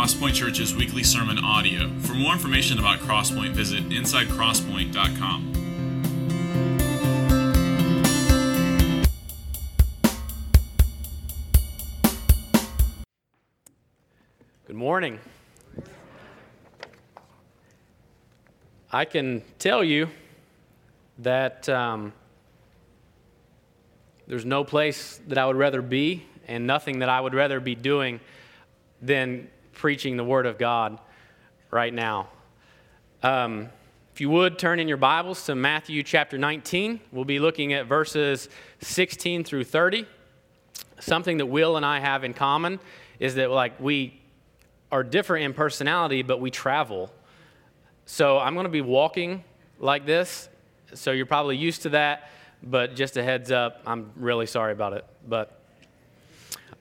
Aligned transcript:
Crosspoint 0.00 0.32
Church's 0.32 0.74
weekly 0.74 1.02
sermon 1.02 1.38
audio. 1.44 1.90
For 1.98 2.14
more 2.14 2.32
information 2.32 2.78
about 2.78 3.00
Crosspoint, 3.00 3.50
visit 3.50 3.86
insidecrosspoint.com. 3.90 5.52
Good 14.66 14.74
morning. 14.74 15.18
I 18.90 19.04
can 19.04 19.42
tell 19.58 19.84
you 19.84 20.08
that 21.18 21.68
um, 21.68 22.14
there's 24.26 24.46
no 24.46 24.64
place 24.64 25.20
that 25.28 25.36
I 25.36 25.44
would 25.44 25.56
rather 25.56 25.82
be 25.82 26.24
and 26.48 26.66
nothing 26.66 27.00
that 27.00 27.10
I 27.10 27.20
would 27.20 27.34
rather 27.34 27.60
be 27.60 27.74
doing 27.74 28.20
than 29.02 29.50
preaching 29.80 30.18
the 30.18 30.24
Word 30.24 30.44
of 30.44 30.58
God 30.58 31.00
right 31.70 31.94
now. 31.94 32.28
Um, 33.22 33.70
if 34.12 34.20
you 34.20 34.28
would 34.28 34.58
turn 34.58 34.78
in 34.78 34.88
your 34.88 34.98
Bibles 34.98 35.46
to 35.46 35.54
Matthew 35.54 36.02
chapter 36.02 36.36
19, 36.36 37.00
we'll 37.12 37.24
be 37.24 37.38
looking 37.38 37.72
at 37.72 37.86
verses 37.86 38.50
16 38.82 39.42
through 39.42 39.64
30. 39.64 40.04
Something 40.98 41.38
that 41.38 41.46
Will 41.46 41.78
and 41.78 41.86
I 41.86 41.98
have 41.98 42.24
in 42.24 42.34
common 42.34 42.78
is 43.18 43.36
that 43.36 43.50
like 43.50 43.80
we 43.80 44.20
are 44.92 45.02
different 45.02 45.46
in 45.46 45.54
personality, 45.54 46.20
but 46.20 46.42
we 46.42 46.50
travel. 46.50 47.10
So 48.04 48.38
I'm 48.38 48.52
going 48.52 48.64
to 48.64 48.70
be 48.70 48.82
walking 48.82 49.44
like 49.78 50.04
this. 50.04 50.50
So 50.92 51.12
you're 51.12 51.24
probably 51.24 51.56
used 51.56 51.80
to 51.82 51.88
that, 51.90 52.28
but 52.62 52.96
just 52.96 53.16
a 53.16 53.22
heads 53.22 53.50
up, 53.50 53.80
I'm 53.86 54.12
really 54.14 54.44
sorry 54.44 54.72
about 54.72 54.92
it. 54.92 55.06
But 55.26 55.58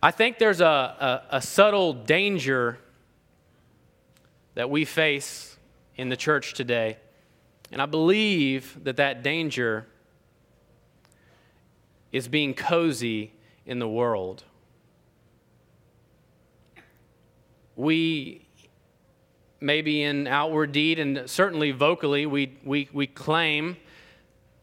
I 0.04 0.12
think 0.12 0.38
there's 0.38 0.60
a, 0.60 0.66
a, 1.32 1.38
a 1.38 1.42
subtle 1.42 1.94
danger 1.94 2.78
that 4.60 4.70
we 4.70 4.84
face 4.84 5.56
in 5.96 6.10
the 6.10 6.18
church 6.18 6.54
today. 6.54 6.98
And 7.72 7.82
I 7.82 7.86
believe 7.86 8.84
that 8.84 8.98
that 8.98 9.24
danger 9.24 9.88
is 12.12 12.28
being 12.28 12.54
cozy 12.54 13.32
in 13.66 13.80
the 13.80 13.88
world. 13.88 14.44
We, 17.78 18.50
maybe 19.62 20.04
in 20.04 20.28
outward 20.28 20.74
deed 20.74 21.00
and 21.00 21.30
certainly 21.30 21.72
vocally, 21.72 22.26
we, 22.26 22.58
we, 22.66 22.90
we 22.92 23.08
claim 23.08 23.78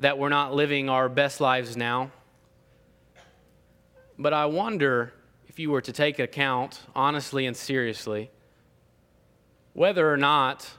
that 0.01 0.19
we're 0.19 0.29
not 0.29 0.53
living 0.53 0.91
our 0.91 1.09
best 1.09 1.41
lives 1.41 1.75
now. 1.75 2.11
But 4.19 4.35
I 4.35 4.45
wonder 4.45 5.15
if 5.49 5.59
you 5.59 5.71
were 5.71 5.81
to 5.81 5.93
take 5.93 6.19
account, 6.19 6.83
honestly 6.95 7.47
and 7.47 7.57
seriously, 7.57 8.31
whether 9.77 10.11
or 10.11 10.17
not 10.17 10.71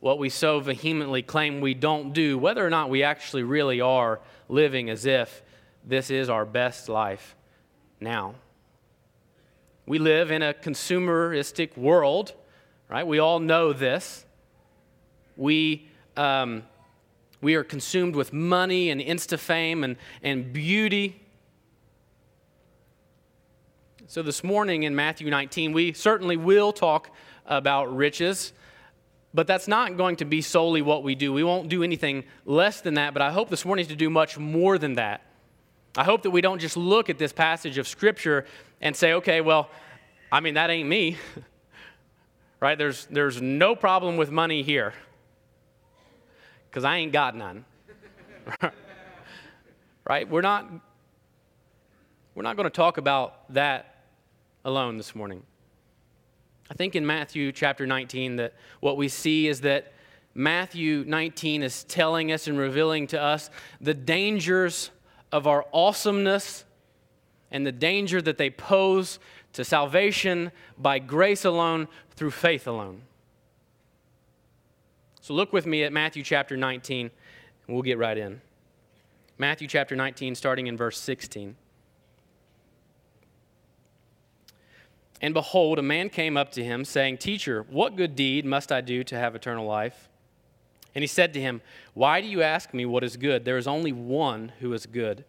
what 0.00 0.18
we 0.18 0.30
so 0.30 0.58
vehemently 0.58 1.20
claim 1.20 1.60
we 1.60 1.74
don't 1.74 2.14
do, 2.14 2.38
whether 2.38 2.66
or 2.66 2.70
not 2.70 2.88
we 2.88 3.02
actually 3.02 3.42
really 3.42 3.78
are 3.78 4.20
living 4.48 4.88
as 4.88 5.04
if 5.04 5.42
this 5.84 6.10
is 6.10 6.30
our 6.30 6.46
best 6.46 6.88
life 6.88 7.36
now. 8.00 8.34
We 9.84 9.98
live 9.98 10.30
in 10.30 10.40
a 10.40 10.54
consumeristic 10.54 11.76
world, 11.76 12.32
right? 12.88 13.06
We 13.06 13.18
all 13.18 13.38
know 13.38 13.74
this. 13.74 14.24
We, 15.36 15.86
um, 16.16 16.62
we 17.42 17.54
are 17.54 17.64
consumed 17.64 18.16
with 18.16 18.32
money 18.32 18.88
and 18.88 18.98
insta 18.98 19.38
fame 19.38 19.84
and, 19.84 19.96
and 20.22 20.54
beauty. 20.54 21.20
So, 24.06 24.22
this 24.22 24.42
morning 24.42 24.84
in 24.84 24.94
Matthew 24.96 25.28
19, 25.28 25.72
we 25.72 25.92
certainly 25.92 26.38
will 26.38 26.72
talk 26.72 27.10
about 27.46 27.94
riches, 27.94 28.52
but 29.32 29.46
that's 29.46 29.68
not 29.68 29.96
going 29.96 30.16
to 30.16 30.24
be 30.24 30.40
solely 30.40 30.82
what 30.82 31.02
we 31.02 31.14
do. 31.14 31.32
We 31.32 31.44
won't 31.44 31.68
do 31.68 31.82
anything 31.82 32.24
less 32.44 32.80
than 32.80 32.94
that, 32.94 33.12
but 33.12 33.22
I 33.22 33.30
hope 33.32 33.50
this 33.50 33.64
morning 33.64 33.86
to 33.86 33.96
do 33.96 34.10
much 34.10 34.38
more 34.38 34.78
than 34.78 34.94
that. 34.94 35.22
I 35.96 36.04
hope 36.04 36.22
that 36.22 36.30
we 36.30 36.40
don't 36.40 36.58
just 36.58 36.76
look 36.76 37.08
at 37.08 37.18
this 37.18 37.32
passage 37.32 37.78
of 37.78 37.88
Scripture 37.88 38.44
and 38.80 38.94
say, 38.94 39.14
okay, 39.14 39.40
well, 39.40 39.70
I 40.30 40.40
mean, 40.40 40.54
that 40.54 40.70
ain't 40.70 40.88
me. 40.88 41.16
right? 42.60 42.76
There's, 42.76 43.06
there's 43.06 43.40
no 43.40 43.74
problem 43.74 44.16
with 44.16 44.30
money 44.30 44.62
here 44.62 44.94
because 46.68 46.84
I 46.84 46.96
ain't 46.96 47.12
got 47.12 47.34
none. 47.36 47.64
right? 50.08 50.28
We're 50.28 50.42
not, 50.42 50.66
we're 52.34 52.42
not 52.42 52.56
going 52.56 52.64
to 52.64 52.70
talk 52.70 52.98
about 52.98 53.52
that 53.54 54.04
alone 54.64 54.96
this 54.96 55.14
morning. 55.14 55.42
I 56.70 56.74
think 56.74 56.96
in 56.96 57.06
Matthew 57.06 57.52
chapter 57.52 57.86
19 57.86 58.36
that 58.36 58.54
what 58.80 58.96
we 58.96 59.08
see 59.08 59.46
is 59.46 59.60
that 59.62 59.92
Matthew 60.34 61.04
19 61.06 61.62
is 61.62 61.84
telling 61.84 62.30
us 62.32 62.46
and 62.46 62.58
revealing 62.58 63.06
to 63.08 63.20
us 63.20 63.50
the 63.80 63.94
dangers 63.94 64.90
of 65.32 65.46
our 65.46 65.64
awesomeness 65.72 66.64
and 67.50 67.66
the 67.66 67.72
danger 67.72 68.20
that 68.20 68.36
they 68.36 68.50
pose 68.50 69.18
to 69.52 69.64
salvation 69.64 70.52
by 70.76 70.98
grace 70.98 71.44
alone 71.44 71.88
through 72.10 72.32
faith 72.32 72.66
alone. 72.66 73.02
So 75.22 75.34
look 75.34 75.52
with 75.52 75.66
me 75.66 75.82
at 75.82 75.92
Matthew 75.92 76.22
chapter 76.22 76.56
19, 76.56 77.10
and 77.66 77.74
we'll 77.74 77.82
get 77.82 77.98
right 77.98 78.16
in. 78.16 78.40
Matthew 79.38 79.66
chapter 79.68 79.96
19, 79.96 80.34
starting 80.34 80.66
in 80.66 80.76
verse 80.76 80.98
16. 80.98 81.56
And 85.20 85.32
behold, 85.32 85.78
a 85.78 85.82
man 85.82 86.10
came 86.10 86.36
up 86.36 86.52
to 86.52 86.64
him, 86.64 86.84
saying, 86.84 87.18
Teacher, 87.18 87.64
what 87.70 87.96
good 87.96 88.14
deed 88.14 88.44
must 88.44 88.70
I 88.70 88.80
do 88.80 89.02
to 89.04 89.18
have 89.18 89.34
eternal 89.34 89.66
life? 89.66 90.08
And 90.94 91.02
he 91.02 91.06
said 91.06 91.32
to 91.34 91.40
him, 91.40 91.62
Why 91.94 92.20
do 92.20 92.26
you 92.26 92.42
ask 92.42 92.72
me 92.74 92.86
what 92.86 93.04
is 93.04 93.16
good? 93.16 93.44
There 93.44 93.58
is 93.58 93.66
only 93.66 93.92
one 93.92 94.52
who 94.60 94.72
is 94.72 94.86
good. 94.86 95.24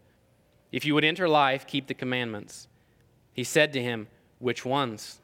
If 0.72 0.86
you 0.86 0.94
would 0.94 1.06
enter 1.06 1.28
life, 1.28 1.66
keep 1.66 1.88
the 1.88 1.94
commandments. 1.94 2.68
He 3.34 3.44
said 3.44 3.74
to 3.74 3.82
him, 3.82 4.08
Which 4.40 4.66
ones? 4.66 5.20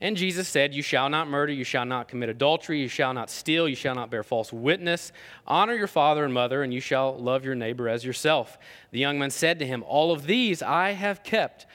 And 0.00 0.16
Jesus 0.16 0.46
said, 0.46 0.74
You 0.74 0.82
shall 0.82 1.08
not 1.08 1.28
murder, 1.28 1.52
you 1.52 1.64
shall 1.64 1.86
not 1.86 2.08
commit 2.08 2.28
adultery, 2.28 2.80
you 2.80 2.88
shall 2.88 3.14
not 3.14 3.30
steal, 3.30 3.66
you 3.68 3.74
shall 3.74 3.94
not 3.94 4.10
bear 4.10 4.22
false 4.22 4.52
witness. 4.52 5.10
Honor 5.46 5.74
your 5.74 5.86
father 5.86 6.24
and 6.24 6.34
mother, 6.34 6.62
and 6.62 6.72
you 6.72 6.80
shall 6.80 7.16
love 7.16 7.44
your 7.44 7.54
neighbor 7.54 7.88
as 7.88 8.04
yourself. 8.04 8.58
The 8.90 8.98
young 8.98 9.18
man 9.18 9.30
said 9.30 9.58
to 9.60 9.66
him, 9.66 9.82
All 9.86 10.12
of 10.12 10.26
these 10.26 10.62
I 10.62 10.92
have 10.92 11.22
kept. 11.22 11.66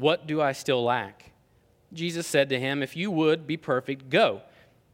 What 0.00 0.26
do 0.26 0.40
I 0.40 0.52
still 0.52 0.82
lack? 0.82 1.32
Jesus 1.92 2.26
said 2.26 2.48
to 2.48 2.58
him, 2.58 2.82
If 2.82 2.96
you 2.96 3.10
would 3.10 3.46
be 3.46 3.58
perfect, 3.58 4.08
go. 4.08 4.40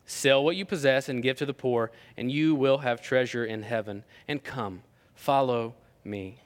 Sell 0.05 0.43
what 0.43 0.57
you 0.57 0.65
possess 0.65 1.09
and 1.09 1.23
give 1.23 1.37
to 1.37 1.47
the 1.47 1.55
poor, 1.55 1.93
and 2.17 2.31
you 2.31 2.57
will 2.57 2.79
have 2.79 3.01
treasure 3.01 3.45
in 3.45 3.63
heaven. 3.63 4.03
And 4.27 4.43
come, 4.43 4.83
follow 5.15 5.75
me. 6.03 6.41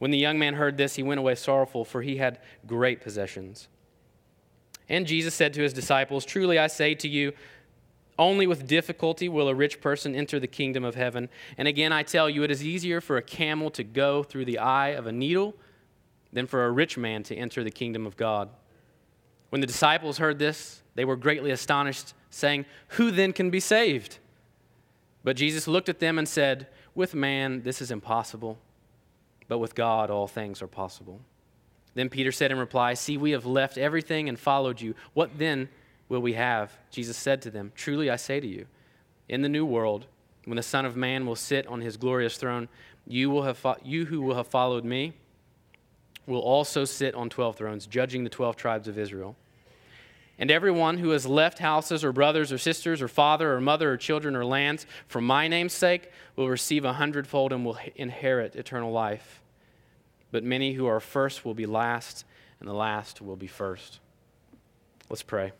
When 0.00 0.10
the 0.10 0.18
young 0.18 0.36
man 0.36 0.54
heard 0.54 0.76
this, 0.76 0.96
he 0.96 1.04
went 1.04 1.20
away 1.20 1.36
sorrowful, 1.36 1.84
for 1.84 2.02
he 2.02 2.16
had 2.16 2.40
great 2.66 3.00
possessions. 3.00 3.68
And 4.88 5.06
Jesus 5.06 5.32
said 5.32 5.54
to 5.54 5.62
his 5.62 5.72
disciples, 5.72 6.24
Truly 6.24 6.58
I 6.58 6.66
say 6.66 6.96
to 6.96 7.08
you, 7.08 7.34
only 8.18 8.48
with 8.48 8.66
difficulty 8.66 9.28
will 9.28 9.48
a 9.48 9.54
rich 9.54 9.80
person 9.80 10.16
enter 10.16 10.40
the 10.40 10.48
kingdom 10.48 10.82
of 10.82 10.96
heaven. 10.96 11.28
And 11.56 11.68
again, 11.68 11.92
I 11.92 12.02
tell 12.02 12.28
you, 12.28 12.42
it 12.42 12.50
is 12.50 12.64
easier 12.64 13.00
for 13.00 13.16
a 13.16 13.22
camel 13.22 13.70
to 13.70 13.84
go 13.84 14.24
through 14.24 14.44
the 14.44 14.58
eye 14.58 14.88
of 14.88 15.06
a 15.06 15.12
needle 15.12 15.54
than 16.34 16.46
for 16.46 16.66
a 16.66 16.70
rich 16.70 16.98
man 16.98 17.22
to 17.22 17.34
enter 17.34 17.64
the 17.64 17.70
kingdom 17.70 18.06
of 18.06 18.16
God. 18.18 18.50
When 19.48 19.60
the 19.60 19.66
disciples 19.66 20.18
heard 20.18 20.38
this, 20.38 20.82
they 20.96 21.04
were 21.04 21.16
greatly 21.16 21.52
astonished, 21.52 22.12
saying, 22.28 22.66
Who 22.88 23.10
then 23.10 23.32
can 23.32 23.50
be 23.50 23.60
saved? 23.60 24.18
But 25.22 25.36
Jesus 25.36 25.66
looked 25.66 25.88
at 25.88 26.00
them 26.00 26.18
and 26.18 26.28
said, 26.28 26.66
With 26.94 27.14
man 27.14 27.62
this 27.62 27.80
is 27.80 27.90
impossible, 27.90 28.58
but 29.48 29.58
with 29.58 29.74
God 29.74 30.10
all 30.10 30.26
things 30.26 30.60
are 30.60 30.66
possible. 30.66 31.20
Then 31.94 32.08
Peter 32.08 32.32
said 32.32 32.50
in 32.50 32.58
reply, 32.58 32.94
See, 32.94 33.16
we 33.16 33.30
have 33.30 33.46
left 33.46 33.78
everything 33.78 34.28
and 34.28 34.38
followed 34.38 34.80
you. 34.80 34.96
What 35.14 35.38
then 35.38 35.68
will 36.08 36.20
we 36.20 36.32
have? 36.32 36.72
Jesus 36.90 37.16
said 37.16 37.40
to 37.42 37.50
them, 37.50 37.70
Truly 37.76 38.10
I 38.10 38.16
say 38.16 38.40
to 38.40 38.46
you, 38.46 38.66
in 39.28 39.42
the 39.42 39.48
new 39.48 39.64
world, 39.64 40.06
when 40.44 40.56
the 40.56 40.62
Son 40.62 40.84
of 40.84 40.96
Man 40.96 41.24
will 41.24 41.36
sit 41.36 41.66
on 41.68 41.80
his 41.80 41.96
glorious 41.96 42.36
throne, 42.36 42.68
you, 43.06 43.30
will 43.30 43.44
have 43.44 43.56
fo- 43.56 43.76
you 43.82 44.06
who 44.06 44.20
will 44.20 44.34
have 44.34 44.48
followed 44.48 44.84
me 44.84 45.14
will 46.26 46.40
also 46.40 46.84
sit 46.84 47.14
on 47.14 47.28
12 47.28 47.56
thrones, 47.56 47.86
judging 47.86 48.24
the 48.24 48.30
12 48.30 48.56
tribes 48.56 48.88
of 48.88 48.98
Israel. 48.98 49.36
And 50.38 50.50
everyone 50.50 50.98
who 50.98 51.10
has 51.10 51.26
left 51.26 51.60
houses 51.60 52.04
or 52.04 52.12
brothers 52.12 52.50
or 52.50 52.58
sisters 52.58 53.00
or 53.00 53.08
father 53.08 53.54
or 53.54 53.60
mother 53.60 53.92
or 53.92 53.96
children 53.96 54.34
or 54.34 54.44
lands 54.44 54.84
for 55.06 55.20
my 55.20 55.46
name's 55.46 55.72
sake 55.72 56.10
will 56.34 56.48
receive 56.48 56.84
a 56.84 56.94
hundredfold 56.94 57.52
and 57.52 57.64
will 57.64 57.78
inherit 57.94 58.56
eternal 58.56 58.90
life. 58.90 59.40
But 60.32 60.42
many 60.42 60.72
who 60.72 60.86
are 60.86 60.98
first 60.98 61.44
will 61.44 61.54
be 61.54 61.66
last, 61.66 62.24
and 62.58 62.68
the 62.68 62.74
last 62.74 63.20
will 63.20 63.36
be 63.36 63.46
first. 63.46 64.00
Let's 65.08 65.22
pray. 65.22 65.52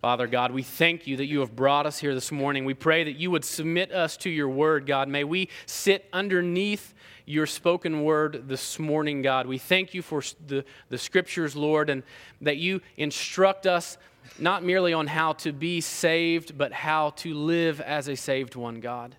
Father 0.00 0.26
God, 0.26 0.52
we 0.52 0.62
thank 0.62 1.06
you 1.06 1.18
that 1.18 1.26
you 1.26 1.40
have 1.40 1.54
brought 1.54 1.84
us 1.84 1.98
here 1.98 2.14
this 2.14 2.32
morning. 2.32 2.64
We 2.64 2.72
pray 2.72 3.04
that 3.04 3.16
you 3.16 3.30
would 3.32 3.44
submit 3.44 3.92
us 3.92 4.16
to 4.18 4.30
your 4.30 4.48
word, 4.48 4.86
God. 4.86 5.08
May 5.08 5.24
we 5.24 5.50
sit 5.66 6.08
underneath 6.10 6.94
your 7.26 7.44
spoken 7.46 8.02
word 8.02 8.48
this 8.48 8.78
morning, 8.78 9.20
God. 9.20 9.46
We 9.46 9.58
thank 9.58 9.92
you 9.92 10.00
for 10.00 10.22
the, 10.46 10.64
the 10.88 10.96
scriptures, 10.96 11.54
Lord, 11.54 11.90
and 11.90 12.02
that 12.40 12.56
you 12.56 12.80
instruct 12.96 13.66
us 13.66 13.98
not 14.38 14.64
merely 14.64 14.94
on 14.94 15.06
how 15.06 15.34
to 15.34 15.52
be 15.52 15.82
saved, 15.82 16.56
but 16.56 16.72
how 16.72 17.10
to 17.10 17.34
live 17.34 17.82
as 17.82 18.08
a 18.08 18.16
saved 18.16 18.56
one, 18.56 18.80
God. 18.80 19.16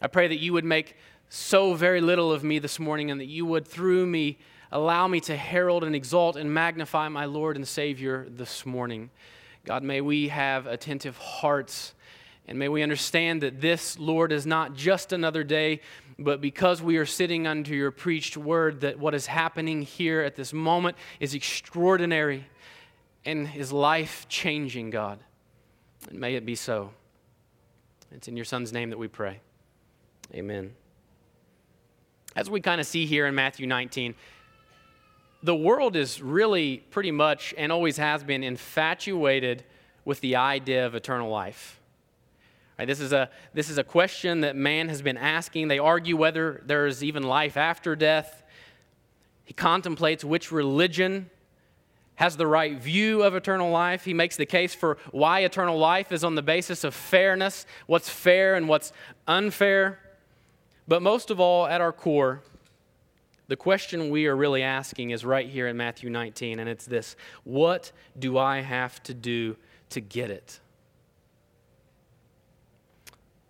I 0.00 0.06
pray 0.06 0.28
that 0.28 0.38
you 0.38 0.52
would 0.52 0.64
make 0.64 0.96
so 1.28 1.74
very 1.74 2.00
little 2.00 2.30
of 2.30 2.44
me 2.44 2.60
this 2.60 2.78
morning 2.78 3.10
and 3.10 3.20
that 3.20 3.26
you 3.26 3.44
would, 3.44 3.66
through 3.66 4.06
me, 4.06 4.38
allow 4.70 5.08
me 5.08 5.18
to 5.22 5.36
herald 5.36 5.82
and 5.82 5.96
exalt 5.96 6.36
and 6.36 6.54
magnify 6.54 7.08
my 7.08 7.24
Lord 7.24 7.56
and 7.56 7.66
Savior 7.66 8.28
this 8.30 8.64
morning. 8.64 9.10
God, 9.64 9.82
may 9.82 10.00
we 10.00 10.28
have 10.28 10.66
attentive 10.66 11.16
hearts. 11.18 11.94
And 12.48 12.58
may 12.58 12.68
we 12.68 12.82
understand 12.82 13.42
that 13.42 13.60
this, 13.60 13.98
Lord, 13.98 14.32
is 14.32 14.46
not 14.46 14.74
just 14.74 15.12
another 15.12 15.44
day, 15.44 15.80
but 16.18 16.40
because 16.40 16.82
we 16.82 16.96
are 16.96 17.06
sitting 17.06 17.46
under 17.46 17.74
your 17.74 17.90
preached 17.90 18.36
word, 18.36 18.80
that 18.80 18.98
what 18.98 19.14
is 19.14 19.26
happening 19.26 19.82
here 19.82 20.22
at 20.22 20.34
this 20.34 20.52
moment 20.52 20.96
is 21.20 21.34
extraordinary 21.34 22.46
and 23.24 23.48
is 23.54 23.72
life 23.72 24.26
changing, 24.28 24.90
God. 24.90 25.20
And 26.08 26.18
may 26.18 26.34
it 26.34 26.44
be 26.44 26.54
so. 26.54 26.90
It's 28.10 28.26
in 28.26 28.36
your 28.36 28.44
Son's 28.44 28.72
name 28.72 28.90
that 28.90 28.98
we 28.98 29.08
pray. 29.08 29.40
Amen. 30.34 30.72
As 32.34 32.48
we 32.48 32.60
kind 32.60 32.80
of 32.80 32.86
see 32.86 33.06
here 33.06 33.26
in 33.26 33.34
Matthew 33.34 33.66
19, 33.66 34.14
the 35.42 35.54
world 35.54 35.96
is 35.96 36.20
really 36.20 36.78
pretty 36.90 37.10
much 37.10 37.54
and 37.56 37.72
always 37.72 37.96
has 37.96 38.22
been 38.22 38.42
infatuated 38.42 39.64
with 40.04 40.20
the 40.20 40.36
idea 40.36 40.86
of 40.86 40.94
eternal 40.94 41.30
life. 41.30 41.80
Right, 42.78 42.86
this, 42.86 43.00
is 43.00 43.12
a, 43.12 43.28
this 43.52 43.68
is 43.68 43.76
a 43.76 43.84
question 43.84 44.40
that 44.40 44.56
man 44.56 44.88
has 44.88 45.02
been 45.02 45.18
asking. 45.18 45.68
They 45.68 45.78
argue 45.78 46.16
whether 46.16 46.62
there 46.64 46.86
is 46.86 47.04
even 47.04 47.22
life 47.22 47.56
after 47.56 47.94
death. 47.94 48.42
He 49.44 49.52
contemplates 49.52 50.24
which 50.24 50.50
religion 50.50 51.28
has 52.14 52.36
the 52.36 52.46
right 52.46 52.78
view 52.78 53.22
of 53.22 53.34
eternal 53.34 53.70
life. 53.70 54.04
He 54.04 54.14
makes 54.14 54.36
the 54.36 54.46
case 54.46 54.74
for 54.74 54.98
why 55.10 55.40
eternal 55.40 55.78
life 55.78 56.12
is 56.12 56.24
on 56.24 56.34
the 56.34 56.42
basis 56.42 56.84
of 56.84 56.94
fairness, 56.94 57.66
what's 57.86 58.08
fair 58.08 58.54
and 58.54 58.68
what's 58.68 58.92
unfair. 59.26 59.98
But 60.88 61.02
most 61.02 61.30
of 61.30 61.40
all, 61.40 61.66
at 61.66 61.80
our 61.80 61.92
core, 61.92 62.42
the 63.50 63.56
question 63.56 64.10
we 64.10 64.28
are 64.28 64.36
really 64.36 64.62
asking 64.62 65.10
is 65.10 65.24
right 65.24 65.48
here 65.48 65.66
in 65.66 65.76
Matthew 65.76 66.08
19, 66.08 66.60
and 66.60 66.68
it's 66.68 66.86
this 66.86 67.16
What 67.42 67.90
do 68.16 68.38
I 68.38 68.60
have 68.60 69.02
to 69.02 69.12
do 69.12 69.56
to 69.88 70.00
get 70.00 70.30
it? 70.30 70.60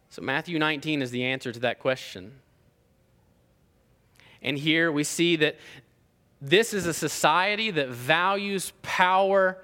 So, 0.08 0.23
Matthew 0.23 0.58
19 0.58 1.02
is 1.02 1.11
the 1.11 1.25
answer 1.25 1.52
to 1.52 1.61
that 1.61 1.81
question. 1.81 2.32
And 4.41 4.56
here 4.56 4.91
we 4.91 5.05
see 5.05 5.37
that 5.37 5.56
this 6.41 6.73
is 6.73 6.87
a 6.87 6.94
society 6.94 7.70
that 7.70 7.91
values 7.91 8.73
power, 8.81 9.62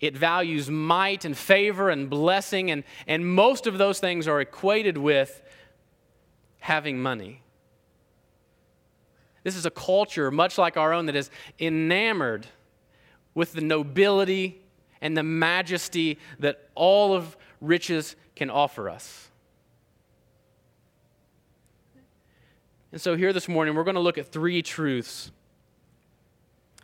it 0.00 0.16
values 0.16 0.68
might 0.72 1.24
and 1.24 1.38
favor 1.38 1.88
and 1.88 2.10
blessing, 2.10 2.72
and, 2.72 2.82
and 3.06 3.24
most 3.24 3.68
of 3.68 3.78
those 3.78 4.00
things 4.00 4.26
are 4.26 4.40
equated 4.40 4.98
with 4.98 5.40
having 6.58 7.00
money. 7.00 7.41
This 9.42 9.56
is 9.56 9.66
a 9.66 9.70
culture, 9.70 10.30
much 10.30 10.58
like 10.58 10.76
our 10.76 10.92
own, 10.92 11.06
that 11.06 11.16
is 11.16 11.30
enamored 11.58 12.46
with 13.34 13.52
the 13.52 13.60
nobility 13.60 14.60
and 15.00 15.16
the 15.16 15.22
majesty 15.22 16.18
that 16.38 16.68
all 16.74 17.14
of 17.14 17.36
riches 17.60 18.14
can 18.36 18.50
offer 18.50 18.88
us. 18.88 19.28
And 22.92 23.00
so, 23.00 23.16
here 23.16 23.32
this 23.32 23.48
morning, 23.48 23.74
we're 23.74 23.84
going 23.84 23.94
to 23.94 24.00
look 24.00 24.18
at 24.18 24.26
three 24.26 24.62
truths 24.62 25.30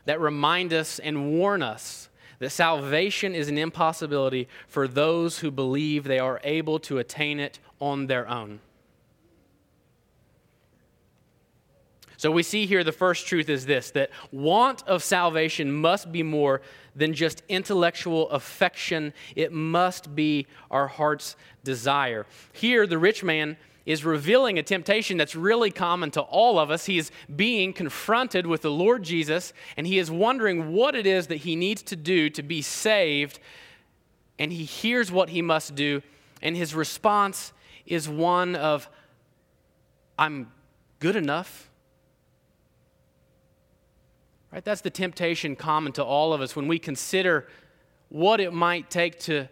that 0.06 0.20
remind 0.20 0.72
us 0.72 0.98
and 0.98 1.32
warn 1.38 1.62
us 1.62 2.08
that 2.38 2.50
salvation 2.50 3.34
is 3.34 3.48
an 3.48 3.58
impossibility 3.58 4.48
for 4.66 4.88
those 4.88 5.40
who 5.40 5.50
believe 5.50 6.04
they 6.04 6.18
are 6.18 6.40
able 6.44 6.78
to 6.78 6.98
attain 6.98 7.38
it 7.38 7.58
on 7.80 8.06
their 8.06 8.26
own. 8.26 8.60
So 12.18 12.32
we 12.32 12.42
see 12.42 12.66
here 12.66 12.82
the 12.82 12.90
first 12.90 13.28
truth 13.28 13.48
is 13.48 13.64
this 13.64 13.92
that 13.92 14.10
want 14.32 14.86
of 14.88 15.04
salvation 15.04 15.72
must 15.72 16.10
be 16.10 16.24
more 16.24 16.60
than 16.96 17.14
just 17.14 17.44
intellectual 17.48 18.28
affection, 18.30 19.14
it 19.36 19.52
must 19.52 20.16
be 20.16 20.48
our 20.68 20.88
heart's 20.88 21.36
desire. 21.62 22.26
Here, 22.52 22.88
the 22.88 22.98
rich 22.98 23.22
man 23.22 23.56
is 23.86 24.04
revealing 24.04 24.58
a 24.58 24.64
temptation 24.64 25.16
that's 25.16 25.36
really 25.36 25.70
common 25.70 26.10
to 26.10 26.20
all 26.20 26.58
of 26.58 26.72
us. 26.72 26.86
He 26.86 26.98
is 26.98 27.12
being 27.34 27.72
confronted 27.72 28.48
with 28.48 28.62
the 28.62 28.70
Lord 28.70 29.04
Jesus, 29.04 29.52
and 29.76 29.86
he 29.86 29.98
is 29.98 30.10
wondering 30.10 30.72
what 30.72 30.96
it 30.96 31.06
is 31.06 31.28
that 31.28 31.36
he 31.36 31.54
needs 31.54 31.82
to 31.84 31.96
do 31.96 32.28
to 32.30 32.42
be 32.42 32.62
saved. 32.62 33.38
And 34.40 34.52
he 34.52 34.64
hears 34.64 35.12
what 35.12 35.30
he 35.30 35.40
must 35.40 35.76
do, 35.76 36.02
and 36.42 36.56
his 36.56 36.74
response 36.74 37.52
is 37.86 38.08
one 38.08 38.56
of, 38.56 38.88
I'm 40.18 40.50
good 40.98 41.14
enough. 41.14 41.67
Right? 44.52 44.64
That's 44.64 44.80
the 44.80 44.90
temptation 44.90 45.56
common 45.56 45.92
to 45.92 46.04
all 46.04 46.32
of 46.32 46.40
us 46.40 46.56
when 46.56 46.68
we 46.68 46.78
consider 46.78 47.46
what 48.08 48.40
it 48.40 48.52
might 48.52 48.90
take 48.90 49.18
to 49.20 49.48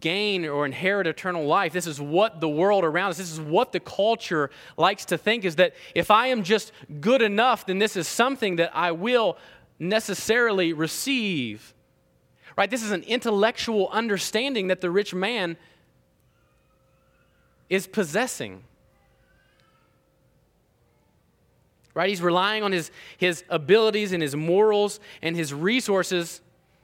gain 0.00 0.44
or 0.44 0.66
inherit 0.66 1.06
eternal 1.06 1.46
life. 1.46 1.72
This 1.72 1.86
is 1.86 2.00
what 2.00 2.40
the 2.40 2.48
world 2.48 2.84
around 2.84 3.10
us, 3.10 3.16
this 3.16 3.32
is 3.32 3.40
what 3.40 3.72
the 3.72 3.80
culture 3.80 4.50
likes 4.76 5.06
to 5.06 5.16
think 5.16 5.44
is 5.44 5.56
that 5.56 5.74
if 5.94 6.10
I 6.10 6.26
am 6.26 6.42
just 6.42 6.72
good 7.00 7.22
enough, 7.22 7.64
then 7.64 7.78
this 7.78 7.96
is 7.96 8.06
something 8.06 8.56
that 8.56 8.76
I 8.76 8.92
will 8.92 9.38
necessarily 9.78 10.72
receive. 10.72 11.74
Right? 12.56 12.68
This 12.68 12.82
is 12.82 12.90
an 12.90 13.04
intellectual 13.04 13.88
understanding 13.90 14.66
that 14.66 14.80
the 14.80 14.90
rich 14.90 15.14
man 15.14 15.56
is 17.70 17.86
possessing. 17.86 18.64
Right? 21.98 22.08
He's 22.08 22.22
relying 22.22 22.62
on 22.62 22.70
his, 22.70 22.92
his 23.16 23.42
abilities 23.48 24.12
and 24.12 24.22
his 24.22 24.36
morals 24.36 25.00
and 25.20 25.34
his 25.34 25.52
resources. 25.52 26.40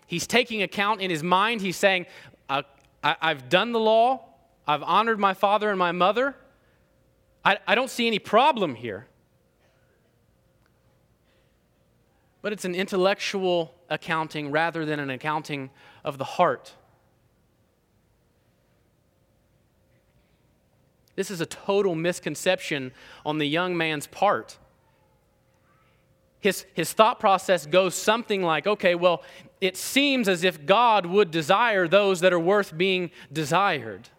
He's 0.09 0.27
taking 0.27 0.61
account 0.61 1.01
in 1.01 1.09
his 1.09 1.23
mind. 1.23 1.61
He's 1.61 1.77
saying, 1.77 2.07
I, 2.49 2.65
have 3.01 3.49
done 3.49 3.71
the 3.71 3.79
law, 3.79 4.25
I've 4.67 4.83
honored 4.83 5.21
my 5.21 5.33
father 5.33 5.71
and 5.71 5.79
my 5.79 5.93
mother. 5.93 6.35
I, 7.45 7.59
I 7.65 7.77
don't 7.77 7.91
see 7.91 8.09
any 8.09 8.19
problem 8.19 8.75
here. 8.75 9.07
But 12.43 12.53
it's 12.53 12.65
an 12.65 12.75
intellectual 12.75 13.73
accounting 13.89 14.51
rather 14.51 14.85
than 14.85 14.99
an 14.99 15.11
accounting 15.11 15.71
of 16.03 16.19
the 16.19 16.25
heart. 16.25 16.75
This 21.15 21.31
is 21.31 21.41
a 21.41 21.47
total 21.47 21.95
misconception 21.95 22.91
on 23.25 23.39
the 23.39 23.47
young 23.47 23.77
man's 23.77 24.09
part 24.09 24.59
his, 26.45 26.67
his 26.75 26.93
thought 26.93 27.21
process 27.21 27.65
goes 27.65 27.95
something 27.95 28.43
like 28.43 28.67
okay, 28.67 28.95
well, 28.95 29.23
it 29.63 29.79
seems 29.79 30.29
as 30.29 30.45
if 30.45 30.67
God 30.67 31.07
would 31.07 31.31
desire 31.31 31.89
those 31.89 32.21
that 32.21 32.35
are 32.35 32.39
worth 32.39 32.77
being 32.77 33.11
desired. 33.33 34.11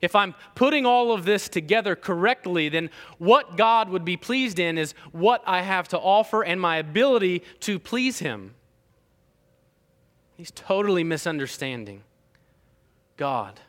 If 0.00 0.16
I'm 0.16 0.34
putting 0.54 0.86
all 0.86 1.12
of 1.12 1.26
this 1.26 1.50
together 1.50 1.94
correctly, 1.94 2.70
then 2.70 2.88
what 3.18 3.58
God 3.58 3.90
would 3.90 4.04
be 4.04 4.16
pleased 4.16 4.58
in 4.58 4.78
is 4.78 4.94
what 5.12 5.42
I 5.46 5.60
have 5.60 5.88
to 5.88 5.98
offer 5.98 6.42
and 6.42 6.58
my 6.58 6.78
ability 6.78 7.42
to 7.60 7.78
please 7.78 8.20
Him. 8.20 8.54
He's 10.38 10.50
totally 10.50 11.04
misunderstanding 11.04 12.02
God. 13.18 13.60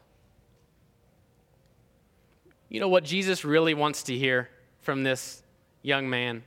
You 2.69 2.79
know 2.79 2.87
what 2.87 3.03
Jesus 3.03 3.43
really 3.43 3.73
wants 3.73 4.03
to 4.03 4.17
hear? 4.17 4.51
From 4.87 5.03
this 5.03 5.43
young 5.81 6.09
man. 6.09 6.43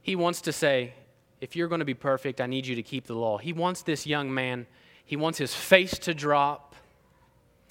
He 0.00 0.16
wants 0.16 0.40
to 0.40 0.52
say, 0.52 0.92
if 1.40 1.54
you're 1.54 1.68
going 1.68 1.78
to 1.78 1.84
be 1.84 1.94
perfect, 1.94 2.40
I 2.40 2.46
need 2.46 2.66
you 2.66 2.74
to 2.74 2.82
keep 2.82 3.06
the 3.06 3.14
law. 3.14 3.38
He 3.38 3.52
wants 3.52 3.82
this 3.82 4.04
young 4.04 4.34
man, 4.34 4.66
he 5.04 5.14
wants 5.14 5.38
his 5.38 5.54
face 5.54 5.96
to 6.00 6.14
drop, 6.14 6.74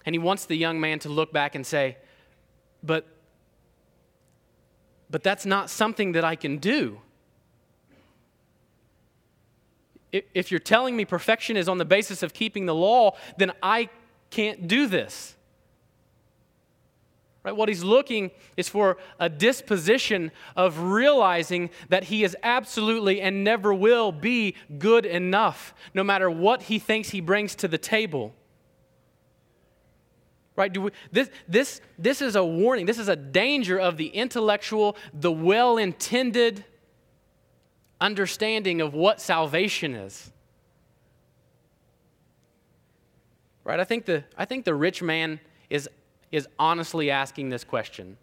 and 0.05 0.15
he 0.15 0.19
wants 0.19 0.45
the 0.45 0.55
young 0.55 0.79
man 0.79 0.99
to 0.99 1.09
look 1.09 1.33
back 1.33 1.53
and 1.53 1.67
say, 1.67 1.97
but 2.81 3.05
but 5.09 5.21
that's 5.21 5.45
not 5.45 5.69
something 5.69 6.13
that 6.13 6.23
I 6.23 6.37
can 6.37 6.59
do. 6.59 7.01
If 10.13 10.49
you're 10.49 10.61
telling 10.61 10.95
me 10.95 11.03
perfection 11.03 11.57
is 11.57 11.67
on 11.67 11.77
the 11.77 11.83
basis 11.83 12.23
of 12.23 12.31
keeping 12.31 12.67
the 12.67 12.75
law, 12.75 13.17
then 13.37 13.51
I 13.61 13.89
can't 14.29 14.65
do 14.69 14.87
this. 14.87 15.35
Right? 17.43 17.55
What 17.55 17.69
he's 17.69 17.83
looking 17.83 18.29
is 18.55 18.69
for 18.69 18.97
a 19.19 19.27
disposition 19.27 20.31
of 20.55 20.77
realizing 20.77 21.71
that 21.89 22.05
he 22.05 22.23
is 22.23 22.37
absolutely 22.43 23.19
and 23.19 23.43
never 23.43 23.73
will 23.73 24.11
be 24.11 24.55
good 24.77 25.07
enough, 25.07 25.73
no 25.93 26.03
matter 26.03 26.29
what 26.29 26.63
he 26.63 26.77
thinks 26.77 27.09
he 27.09 27.19
brings 27.19 27.55
to 27.55 27.67
the 27.67 27.79
table. 27.79 28.35
Right? 30.55 30.71
Do 30.71 30.81
we, 30.81 30.91
this, 31.11 31.31
this, 31.47 31.81
this 31.97 32.21
is 32.21 32.35
a 32.35 32.45
warning. 32.45 32.85
This 32.85 32.99
is 32.99 33.07
a 33.07 33.15
danger 33.15 33.79
of 33.79 33.97
the 33.97 34.07
intellectual, 34.07 34.95
the 35.11 35.31
well 35.31 35.77
intended 35.77 36.63
understanding 37.99 38.81
of 38.81 38.93
what 38.93 39.19
salvation 39.19 39.95
is. 39.95 40.31
Right? 43.63 43.79
I 43.79 43.83
think 43.83 44.05
the, 44.05 44.25
I 44.37 44.45
think 44.45 44.65
the 44.65 44.75
rich 44.75 45.01
man 45.01 45.39
is 45.69 45.89
is 46.31 46.47
honestly 46.57 47.11
asking 47.11 47.49
this 47.49 47.63
question. 47.63 48.17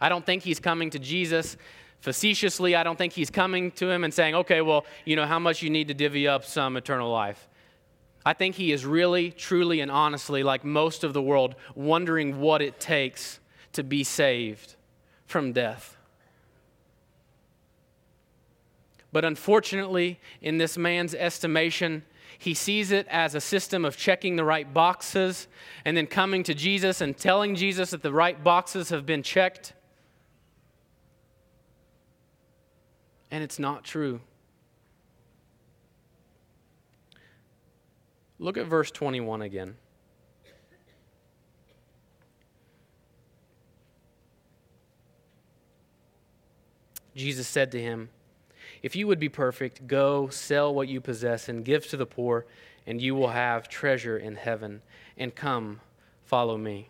I 0.00 0.08
don't 0.08 0.26
think 0.26 0.42
he's 0.42 0.60
coming 0.60 0.90
to 0.90 0.98
Jesus 0.98 1.56
facetiously. 2.00 2.74
I 2.74 2.82
don't 2.82 2.98
think 2.98 3.12
he's 3.12 3.30
coming 3.30 3.70
to 3.72 3.90
him 3.90 4.04
and 4.04 4.12
saying, 4.12 4.34
okay, 4.34 4.60
well, 4.60 4.84
you 5.04 5.16
know, 5.16 5.26
how 5.26 5.38
much 5.38 5.62
you 5.62 5.70
need 5.70 5.88
to 5.88 5.94
divvy 5.94 6.26
up 6.26 6.44
some 6.44 6.76
eternal 6.76 7.10
life. 7.10 7.48
I 8.24 8.34
think 8.34 8.54
he 8.56 8.72
is 8.72 8.84
really, 8.86 9.30
truly, 9.30 9.80
and 9.80 9.90
honestly, 9.90 10.42
like 10.42 10.64
most 10.64 11.04
of 11.04 11.12
the 11.12 11.22
world, 11.22 11.54
wondering 11.74 12.40
what 12.40 12.62
it 12.62 12.78
takes 12.78 13.40
to 13.72 13.82
be 13.82 14.04
saved 14.04 14.76
from 15.26 15.52
death. 15.52 15.96
But 19.12 19.24
unfortunately, 19.24 20.18
in 20.40 20.58
this 20.58 20.78
man's 20.78 21.14
estimation, 21.14 22.04
he 22.42 22.54
sees 22.54 22.90
it 22.90 23.06
as 23.08 23.36
a 23.36 23.40
system 23.40 23.84
of 23.84 23.96
checking 23.96 24.34
the 24.34 24.42
right 24.42 24.74
boxes 24.74 25.46
and 25.84 25.96
then 25.96 26.08
coming 26.08 26.42
to 26.42 26.54
Jesus 26.54 27.00
and 27.00 27.16
telling 27.16 27.54
Jesus 27.54 27.90
that 27.90 28.02
the 28.02 28.12
right 28.12 28.42
boxes 28.42 28.88
have 28.88 29.06
been 29.06 29.22
checked. 29.22 29.74
And 33.30 33.44
it's 33.44 33.60
not 33.60 33.84
true. 33.84 34.20
Look 38.40 38.56
at 38.56 38.66
verse 38.66 38.90
21 38.90 39.42
again. 39.42 39.76
Jesus 47.14 47.46
said 47.46 47.70
to 47.70 47.80
him, 47.80 48.08
if 48.82 48.96
you 48.96 49.06
would 49.06 49.20
be 49.20 49.28
perfect, 49.28 49.86
go 49.86 50.28
sell 50.28 50.74
what 50.74 50.88
you 50.88 51.00
possess 51.00 51.48
and 51.48 51.64
give 51.64 51.86
to 51.88 51.96
the 51.96 52.06
poor, 52.06 52.46
and 52.86 53.00
you 53.00 53.14
will 53.14 53.28
have 53.28 53.68
treasure 53.68 54.18
in 54.18 54.34
heaven. 54.34 54.82
And 55.16 55.34
come, 55.34 55.80
follow 56.24 56.56
me. 56.56 56.88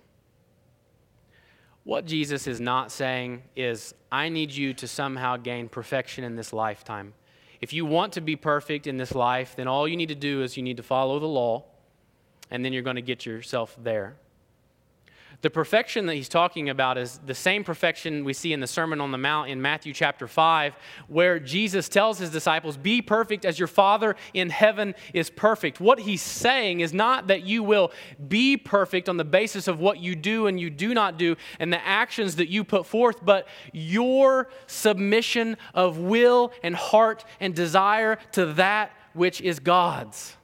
What 1.85 2.07
Jesus 2.07 2.47
is 2.47 2.61
not 2.61 2.93
saying 2.93 3.43
is, 3.57 3.93
I 4.11 4.29
need 4.29 4.53
you 4.53 4.73
to 4.75 4.87
somehow 4.87 5.37
gain 5.37 5.69
perfection 5.69 6.25
in 6.25 6.37
this 6.37 6.53
lifetime. 6.53 7.13
If 7.61 7.73
you 7.73 7.85
want 7.85 8.13
to 8.15 8.21
be 8.21 8.37
perfect 8.37 8.87
in 8.87 8.97
this 8.97 9.15
life, 9.15 9.55
then 9.57 9.69
all 9.69 9.87
you 9.87 9.97
need 9.97 10.09
to 10.09 10.15
do 10.15 10.43
is 10.43 10.57
you 10.57 10.63
need 10.63 10.77
to 10.79 10.83
follow 10.83 11.19
the 11.19 11.27
law, 11.27 11.65
and 12.51 12.65
then 12.65 12.73
you're 12.73 12.83
going 12.83 12.97
to 12.97 13.03
get 13.03 13.27
yourself 13.27 13.77
there. 13.83 14.17
The 15.43 15.51
perfection 15.51 16.07
that 16.07 16.15
he's 16.15 16.29
talking 16.29 16.71
about 16.71 16.97
is 16.97 17.19
the 17.27 17.35
same 17.35 17.65
perfection 17.65 18.25
we 18.25 18.33
see 18.33 18.53
in 18.53 18.61
the 18.61 18.67
Sermon 18.69 19.01
on 19.01 19.11
the 19.11 19.19
Mount 19.19 19.51
in 19.51 19.61
Matthew 19.61 19.93
chapter 19.93 20.29
5, 20.29 20.77
where 21.09 21.41
Jesus 21.41 21.89
tells 21.89 22.21
his 22.21 22.31
disciples, 22.31 22.77
Be 22.77 23.03
perfect 23.03 23.45
as 23.45 23.59
your 23.59 23.67
Father 23.67 24.15
in 24.35 24.51
heaven 24.51 24.95
is 25.13 25.31
perfect. 25.31 25.81
What 25.81 25.99
he's 25.99 26.23
saying 26.23 26.79
is 26.79 26.93
not 26.93 27.27
that 27.27 27.43
you 27.43 27.65
will 27.65 27.91
be 28.29 28.57
perfect 28.57 29.09
on 29.09 29.17
the 29.17 29.25
basis 29.25 29.67
of 29.67 29.81
what 29.81 29.99
you 29.99 30.15
do 30.15 30.47
and 30.47 30.61
you 30.61 30.71
do 30.71 30.95
not 30.95 31.19
do 31.19 31.35
and 31.59 31.73
the 31.73 31.85
actions 31.85 32.37
that 32.37 32.49
you 32.49 32.63
put 32.63 32.87
forth, 32.87 33.25
but 33.25 33.49
your 33.73 34.49
submission 34.69 35.57
of 35.75 35.99
will 35.99 36.53
and 36.63 36.77
heart 36.77 37.25
and 37.41 37.53
desire 37.53 38.17
to 38.31 38.47
that 38.55 38.93
which 39.13 39.41
is 39.41 39.59
God's 39.59 40.37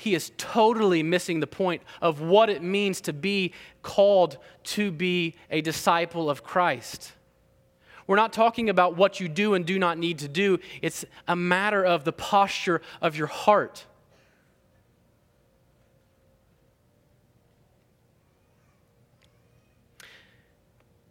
he 0.00 0.14
is 0.14 0.32
totally 0.38 1.02
missing 1.02 1.40
the 1.40 1.46
point 1.46 1.82
of 2.00 2.22
what 2.22 2.48
it 2.48 2.62
means 2.62 3.02
to 3.02 3.12
be 3.12 3.52
called 3.82 4.38
to 4.64 4.90
be 4.90 5.34
a 5.50 5.60
disciple 5.60 6.30
of 6.30 6.42
Christ. 6.42 7.12
We're 8.06 8.16
not 8.16 8.32
talking 8.32 8.70
about 8.70 8.96
what 8.96 9.20
you 9.20 9.28
do 9.28 9.52
and 9.52 9.66
do 9.66 9.78
not 9.78 9.98
need 9.98 10.20
to 10.20 10.28
do, 10.28 10.58
it's 10.80 11.04
a 11.28 11.36
matter 11.36 11.84
of 11.84 12.04
the 12.04 12.12
posture 12.12 12.80
of 13.02 13.14
your 13.14 13.26
heart. 13.26 13.84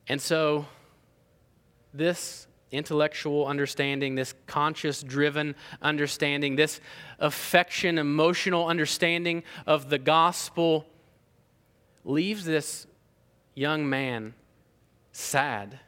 And 0.08 0.20
so, 0.20 0.66
this 1.94 2.48
intellectual 2.72 3.46
understanding, 3.48 4.16
this 4.16 4.34
conscious 4.48 5.02
driven 5.02 5.56
understanding, 5.82 6.56
this 6.56 6.80
affection, 7.20 7.98
emotional 7.98 8.68
understanding 8.68 9.44
of 9.66 9.90
the 9.90 9.98
gospel 9.98 10.86
leaves 12.06 12.46
this 12.46 12.88
young 13.56 13.90
man 13.90 14.34
sad 15.12 15.80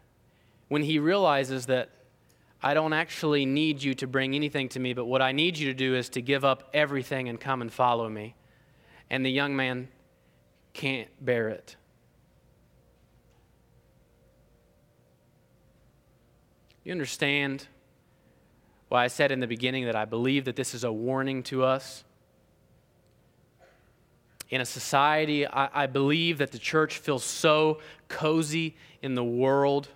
when 0.67 0.83
he 0.83 0.99
realizes 0.99 1.67
that 1.67 1.89
I 2.63 2.73
don't 2.73 2.93
actually 2.93 3.45
need 3.45 3.81
you 3.81 3.93
to 3.95 4.07
bring 4.07 4.35
anything 4.35 4.69
to 4.69 4.79
me, 4.79 4.93
but 4.93 5.05
what 5.05 5.21
I 5.21 5.31
need 5.31 5.57
you 5.57 5.67
to 5.67 5.73
do 5.73 5.95
is 5.95 6.09
to 6.09 6.21
give 6.21 6.45
up 6.45 6.69
everything 6.73 7.27
and 7.27 7.39
come 7.39 7.61
and 7.61 7.73
follow 7.73 8.07
me. 8.07 8.35
And 9.09 9.25
the 9.25 9.31
young 9.31 9.55
man 9.55 9.87
can't 10.73 11.09
bear 11.19 11.49
it. 11.49 11.75
You 16.83 16.91
understand 16.91 17.67
why 18.89 19.03
I 19.03 19.07
said 19.07 19.31
in 19.31 19.39
the 19.39 19.47
beginning 19.47 19.85
that 19.85 19.95
I 19.95 20.05
believe 20.05 20.45
that 20.45 20.55
this 20.55 20.73
is 20.73 20.83
a 20.83 20.91
warning 20.91 21.43
to 21.43 21.63
us? 21.63 22.03
In 24.49 24.59
a 24.59 24.65
society, 24.65 25.47
I, 25.47 25.83
I 25.83 25.87
believe 25.87 26.39
that 26.39 26.51
the 26.51 26.57
church 26.57 26.97
feels 26.97 27.23
so 27.23 27.79
cozy 28.09 28.75
in 29.01 29.15
the 29.15 29.23
world. 29.23 29.87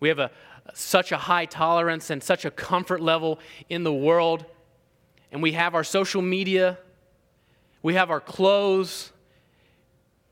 We 0.00 0.08
have 0.08 0.18
a, 0.18 0.30
such 0.74 1.10
a 1.12 1.16
high 1.16 1.46
tolerance 1.46 2.10
and 2.10 2.22
such 2.22 2.44
a 2.44 2.50
comfort 2.50 3.00
level 3.00 3.40
in 3.68 3.82
the 3.82 3.92
world. 3.92 4.44
And 5.32 5.42
we 5.42 5.52
have 5.52 5.74
our 5.74 5.84
social 5.84 6.22
media, 6.22 6.78
we 7.82 7.94
have 7.94 8.10
our 8.10 8.20
clothes, 8.20 9.12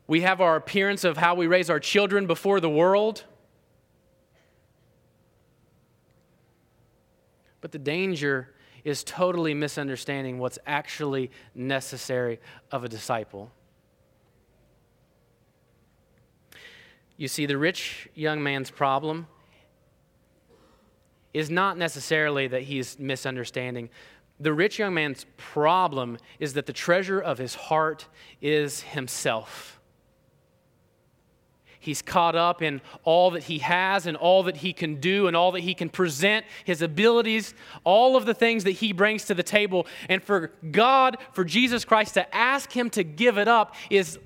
we 0.07 0.21
have 0.21 0.41
our 0.41 0.57
appearance 0.57 1.05
of 1.05 1.17
how 1.17 1.35
we 1.35 1.47
raise 1.47 1.69
our 1.71 1.81
children 1.81 2.27
before 2.27 2.61
the 2.61 2.71
world. 2.71 3.25
But 7.67 7.73
the 7.73 7.79
danger 7.81 8.51
is 8.85 9.03
totally 9.03 9.53
misunderstanding 9.53 10.39
what's 10.39 10.57
actually 10.69 11.33
necessary 11.53 12.39
of 12.71 12.85
a 12.85 12.89
disciple. 12.89 13.51
You 17.17 17.27
see, 17.27 17.45
the 17.45 17.59
rich 17.59 18.09
young 18.15 18.41
man's 18.41 18.71
problem 18.71 19.27
is 21.35 21.51
not 21.51 21.77
necessarily 21.77 22.47
that 22.47 22.63
he's 22.63 23.01
misunderstanding. 23.01 23.91
The 24.39 24.53
rich 24.53 24.79
young 24.79 24.95
man's 24.95 25.27
problem 25.37 26.19
is 26.39 26.53
that 26.53 26.67
the 26.67 26.73
treasure 26.73 27.19
of 27.19 27.39
his 27.39 27.57
heart 27.57 28.07
is 28.41 28.83
himself. 28.83 29.76
He's 31.87 32.03
caught 32.03 32.35
up 32.35 32.63
in 32.63 32.81
all 33.05 33.31
that 33.31 33.45
he 33.45 33.61
has 33.61 34.07
and 34.07 34.17
all 34.17 34.43
that 34.43 34.57
he 34.57 34.73
can 34.73 34.97
do 34.97 35.29
and 35.29 35.37
all 35.37 35.53
that 35.53 35.61
he 35.61 35.73
can 35.73 35.89
present, 35.89 36.45
his 36.65 36.83
abilities, 36.83 37.55
all 37.85 38.17
of 38.17 38.27
the 38.27 38.35
things 38.35 38.65
that 38.65 38.73
he 38.73 38.93
brings 38.93 39.27
to 39.27 39.35
the 39.35 39.45
table. 39.45 39.87
And 40.09 40.21
for 40.21 40.51
God, 40.73 41.17
for 41.33 41.45
Jesus 41.45 41.85
Christ 41.85 42.15
to 42.15 42.35
ask 42.35 42.73
him 42.73 42.91
to 42.91 43.05
give 43.05 43.39
it 43.39 43.47
up 43.47 43.77
is, 43.89 44.19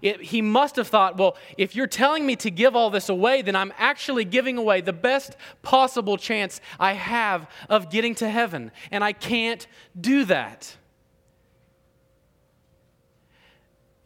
it, 0.00 0.22
he 0.22 0.40
must 0.40 0.76
have 0.76 0.88
thought, 0.88 1.18
well, 1.18 1.36
if 1.58 1.76
you're 1.76 1.86
telling 1.86 2.24
me 2.24 2.36
to 2.36 2.50
give 2.50 2.74
all 2.74 2.88
this 2.88 3.10
away, 3.10 3.42
then 3.42 3.54
I'm 3.54 3.74
actually 3.76 4.24
giving 4.24 4.56
away 4.56 4.80
the 4.80 4.94
best 4.94 5.36
possible 5.60 6.16
chance 6.16 6.58
I 6.80 6.94
have 6.94 7.50
of 7.68 7.90
getting 7.90 8.14
to 8.14 8.30
heaven. 8.30 8.72
And 8.90 9.04
I 9.04 9.12
can't 9.12 9.66
do 10.00 10.24
that. 10.24 10.74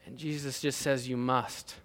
And 0.05 0.19
Jesus 0.19 0.61
just 0.61 0.81
says, 0.81 1.09
You 1.09 1.17
must. 1.17 1.77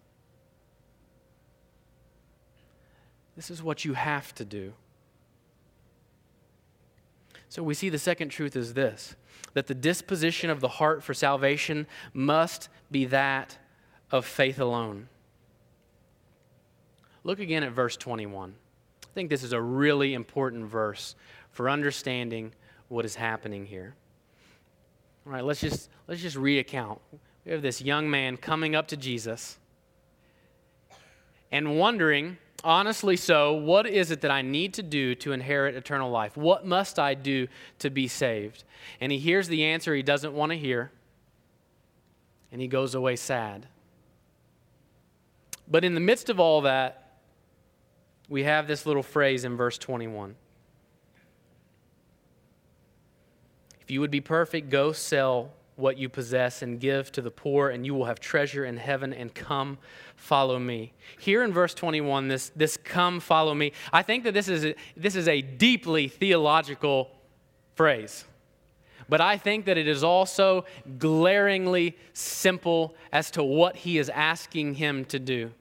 This 3.37 3.49
is 3.49 3.63
what 3.63 3.85
you 3.85 3.93
have 3.93 4.35
to 4.35 4.43
do. 4.43 4.73
So 7.47 7.63
we 7.63 7.73
see 7.73 7.87
the 7.87 7.99
second 7.99 8.29
truth 8.29 8.57
is 8.57 8.73
this 8.73 9.15
that 9.53 9.67
the 9.67 9.75
disposition 9.75 10.49
of 10.49 10.59
the 10.59 10.67
heart 10.67 11.03
for 11.03 11.13
salvation 11.13 11.87
must 12.13 12.69
be 12.91 13.05
that 13.05 13.57
of 14.11 14.25
faith 14.25 14.59
alone. 14.59 15.07
Look 17.23 17.39
again 17.39 17.63
at 17.63 17.71
verse 17.71 17.95
21. 17.95 18.55
I 19.03 19.07
think 19.13 19.29
this 19.29 19.43
is 19.43 19.53
a 19.53 19.61
really 19.61 20.13
important 20.13 20.65
verse 20.65 21.15
for 21.51 21.69
understanding 21.69 22.53
what 22.87 23.05
is 23.05 23.15
happening 23.15 23.65
here. 23.65 23.95
All 25.25 25.33
right, 25.33 25.43
let's 25.43 25.61
just 25.61 25.89
let's 26.07 26.21
just 26.21 26.35
recount. 26.35 26.99
We 27.45 27.51
have 27.51 27.61
this 27.61 27.81
young 27.81 28.09
man 28.09 28.37
coming 28.37 28.75
up 28.75 28.87
to 28.89 28.97
Jesus 28.97 29.57
and 31.51 31.77
wondering, 31.77 32.37
honestly 32.63 33.15
so, 33.15 33.53
what 33.53 33.87
is 33.87 34.11
it 34.11 34.21
that 34.21 34.31
I 34.31 34.41
need 34.41 34.73
to 34.75 34.83
do 34.83 35.15
to 35.15 35.31
inherit 35.31 35.75
eternal 35.75 36.09
life? 36.09 36.35
What 36.35 36.65
must 36.65 36.99
I 36.99 37.13
do 37.13 37.47
to 37.79 37.89
be 37.89 38.07
saved? 38.07 38.63
And 38.99 39.11
he 39.11 39.19
hears 39.19 39.47
the 39.47 39.63
answer 39.63 39.93
he 39.93 40.03
doesn't 40.03 40.33
want 40.33 40.51
to 40.51 40.57
hear, 40.57 40.91
and 42.51 42.61
he 42.61 42.67
goes 42.67 42.95
away 42.95 43.15
sad. 43.15 43.67
But 45.67 45.83
in 45.83 45.93
the 45.93 45.99
midst 45.99 46.29
of 46.29 46.39
all 46.39 46.61
that, 46.61 47.19
we 48.29 48.43
have 48.43 48.67
this 48.67 48.85
little 48.85 49.03
phrase 49.03 49.43
in 49.43 49.55
verse 49.55 49.77
21. 49.77 50.35
If 53.81 53.91
you 53.91 54.01
would 54.01 54.11
be 54.11 54.21
perfect, 54.21 54.69
go 54.69 54.91
sell 54.91 55.51
what 55.77 55.97
you 55.97 56.09
possess 56.09 56.63
and 56.63 56.79
give 56.79 57.11
to 57.13 57.21
the 57.21 57.31
poor, 57.31 57.69
and 57.69 57.85
you 57.85 57.93
will 57.93 58.05
have 58.05 58.19
treasure 58.19 58.65
in 58.65 58.77
heaven, 58.77 59.13
and 59.13 59.33
come 59.33 59.77
follow 60.15 60.59
me. 60.59 60.91
Here 61.19 61.43
in 61.43 61.53
verse 61.53 61.73
21, 61.73 62.27
this, 62.27 62.51
this 62.55 62.77
come 62.77 63.19
follow 63.19 63.53
me, 63.53 63.71
I 63.93 64.01
think 64.01 64.23
that 64.25 64.33
this 64.33 64.49
is 64.49 64.65
a, 64.65 64.75
this 64.97 65.15
is 65.15 65.27
a 65.27 65.41
deeply 65.41 66.07
theological 66.07 67.11
phrase. 67.75 68.25
But 69.07 69.21
I 69.21 69.37
think 69.37 69.65
that 69.65 69.77
it 69.77 69.87
is 69.87 70.03
also 70.03 70.65
glaringly 70.97 71.95
simple 72.11 72.95
as 73.11 73.31
to 73.31 73.43
what 73.43 73.77
he 73.77 73.99
is 73.99 74.09
asking 74.09 74.73
him 74.73 75.05
to 75.05 75.19
do. 75.19 75.51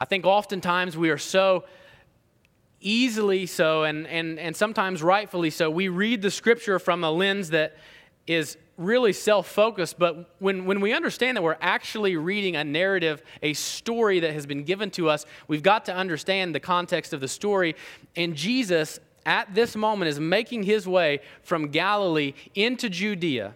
I 0.00 0.04
think 0.04 0.26
oftentimes 0.26 0.96
we 0.96 1.10
are 1.10 1.18
so 1.18 1.64
easily 2.80 3.46
so, 3.46 3.84
and, 3.84 4.06
and, 4.08 4.38
and 4.38 4.54
sometimes 4.54 5.00
rightfully 5.00 5.50
so, 5.50 5.70
we 5.70 5.88
read 5.88 6.22
the 6.22 6.30
scripture 6.30 6.78
from 6.80 7.04
a 7.04 7.10
lens 7.10 7.50
that 7.50 7.76
is 8.26 8.58
really 8.76 9.12
self 9.12 9.48
focused, 9.48 9.98
but 9.98 10.30
when, 10.38 10.64
when 10.64 10.80
we 10.80 10.92
understand 10.92 11.36
that 11.36 11.42
we're 11.42 11.56
actually 11.60 12.16
reading 12.16 12.56
a 12.56 12.64
narrative, 12.64 13.22
a 13.42 13.52
story 13.52 14.20
that 14.20 14.32
has 14.32 14.46
been 14.46 14.64
given 14.64 14.90
to 14.92 15.08
us, 15.08 15.26
we've 15.48 15.62
got 15.62 15.84
to 15.86 15.94
understand 15.94 16.54
the 16.54 16.60
context 16.60 17.12
of 17.12 17.20
the 17.20 17.28
story. 17.28 17.76
And 18.16 18.34
Jesus, 18.34 18.98
at 19.24 19.54
this 19.54 19.76
moment, 19.76 20.08
is 20.08 20.18
making 20.18 20.64
his 20.64 20.88
way 20.88 21.20
from 21.42 21.68
Galilee 21.68 22.34
into 22.54 22.88
Judea. 22.88 23.54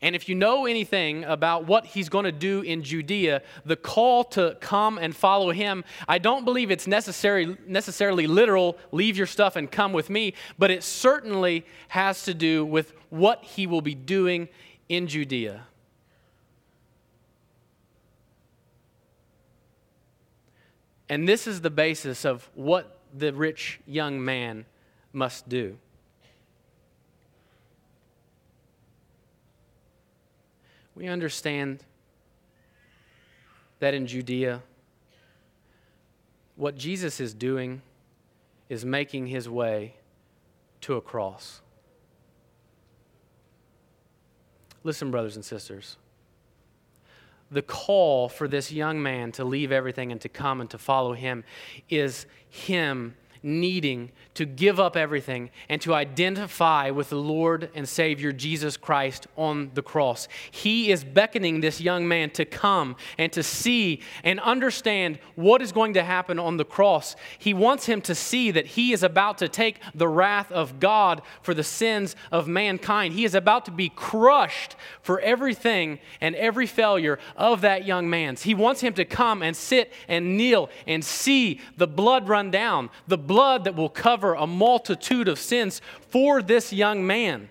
And 0.00 0.14
if 0.14 0.28
you 0.28 0.36
know 0.36 0.66
anything 0.66 1.24
about 1.24 1.66
what 1.66 1.84
he's 1.84 2.08
going 2.08 2.24
to 2.24 2.32
do 2.32 2.60
in 2.60 2.84
Judea, 2.84 3.42
the 3.64 3.74
call 3.74 4.22
to 4.24 4.56
come 4.60 4.96
and 4.96 5.14
follow 5.14 5.50
him, 5.50 5.84
I 6.06 6.18
don't 6.18 6.44
believe 6.44 6.70
it's 6.70 6.86
necessary, 6.86 7.56
necessarily 7.66 8.28
literal, 8.28 8.78
leave 8.92 9.16
your 9.16 9.26
stuff 9.26 9.56
and 9.56 9.68
come 9.70 9.92
with 9.92 10.08
me, 10.08 10.34
but 10.56 10.70
it 10.70 10.84
certainly 10.84 11.66
has 11.88 12.22
to 12.24 12.34
do 12.34 12.64
with 12.64 12.92
what 13.10 13.42
he 13.42 13.66
will 13.66 13.80
be 13.80 13.94
doing 13.94 14.48
in 14.88 15.08
Judea. 15.08 15.66
And 21.08 21.28
this 21.28 21.46
is 21.46 21.62
the 21.62 21.70
basis 21.70 22.24
of 22.24 22.48
what 22.54 22.98
the 23.16 23.32
rich 23.32 23.80
young 23.86 24.24
man 24.24 24.66
must 25.12 25.48
do. 25.48 25.78
We 30.98 31.06
understand 31.06 31.84
that 33.78 33.94
in 33.94 34.08
Judea, 34.08 34.64
what 36.56 36.76
Jesus 36.76 37.20
is 37.20 37.34
doing 37.34 37.82
is 38.68 38.84
making 38.84 39.28
his 39.28 39.48
way 39.48 39.94
to 40.80 40.96
a 40.96 41.00
cross. 41.00 41.60
Listen, 44.82 45.12
brothers 45.12 45.36
and 45.36 45.44
sisters. 45.44 45.98
The 47.52 47.62
call 47.62 48.28
for 48.28 48.48
this 48.48 48.72
young 48.72 49.00
man 49.00 49.30
to 49.32 49.44
leave 49.44 49.70
everything 49.70 50.10
and 50.10 50.20
to 50.22 50.28
come 50.28 50.60
and 50.60 50.68
to 50.70 50.78
follow 50.78 51.12
him 51.12 51.44
is 51.88 52.26
him 52.48 53.14
needing 53.42 54.10
to 54.34 54.44
give 54.44 54.78
up 54.78 54.96
everything 54.96 55.50
and 55.68 55.80
to 55.82 55.94
identify 55.94 56.90
with 56.90 57.10
the 57.10 57.16
Lord 57.16 57.70
and 57.74 57.88
Savior 57.88 58.32
Jesus 58.32 58.76
Christ 58.76 59.26
on 59.36 59.70
the 59.74 59.82
cross. 59.82 60.28
He 60.50 60.90
is 60.90 61.04
beckoning 61.04 61.60
this 61.60 61.80
young 61.80 62.06
man 62.06 62.30
to 62.30 62.44
come 62.44 62.96
and 63.16 63.32
to 63.32 63.42
see 63.42 64.00
and 64.22 64.40
understand 64.40 65.18
what 65.34 65.62
is 65.62 65.72
going 65.72 65.94
to 65.94 66.04
happen 66.04 66.38
on 66.38 66.56
the 66.56 66.64
cross. 66.64 67.16
He 67.38 67.54
wants 67.54 67.86
him 67.86 68.00
to 68.02 68.14
see 68.14 68.50
that 68.50 68.66
he 68.66 68.92
is 68.92 69.02
about 69.02 69.38
to 69.38 69.48
take 69.48 69.80
the 69.94 70.08
wrath 70.08 70.52
of 70.52 70.80
God 70.80 71.22
for 71.42 71.54
the 71.54 71.64
sins 71.64 72.16
of 72.30 72.48
mankind. 72.48 73.14
He 73.14 73.24
is 73.24 73.34
about 73.34 73.64
to 73.66 73.70
be 73.70 73.88
crushed 73.88 74.76
for 75.02 75.20
everything 75.20 75.98
and 76.20 76.34
every 76.36 76.66
failure 76.66 77.18
of 77.36 77.60
that 77.62 77.86
young 77.86 78.08
man's. 78.08 78.42
He 78.42 78.54
wants 78.54 78.80
him 78.80 78.94
to 78.94 79.04
come 79.04 79.42
and 79.42 79.56
sit 79.56 79.92
and 80.06 80.36
kneel 80.36 80.70
and 80.86 81.04
see 81.04 81.60
the 81.76 81.86
blood 81.86 82.28
run 82.28 82.50
down, 82.50 82.90
the 83.06 83.18
blood 83.28 83.62
that 83.64 83.76
will 83.76 83.88
cover 83.88 84.34
a 84.34 84.48
multitude 84.48 85.28
of 85.28 85.38
sins 85.38 85.80
for 86.10 86.42
this 86.42 86.72
young 86.72 87.06
man. 87.06 87.48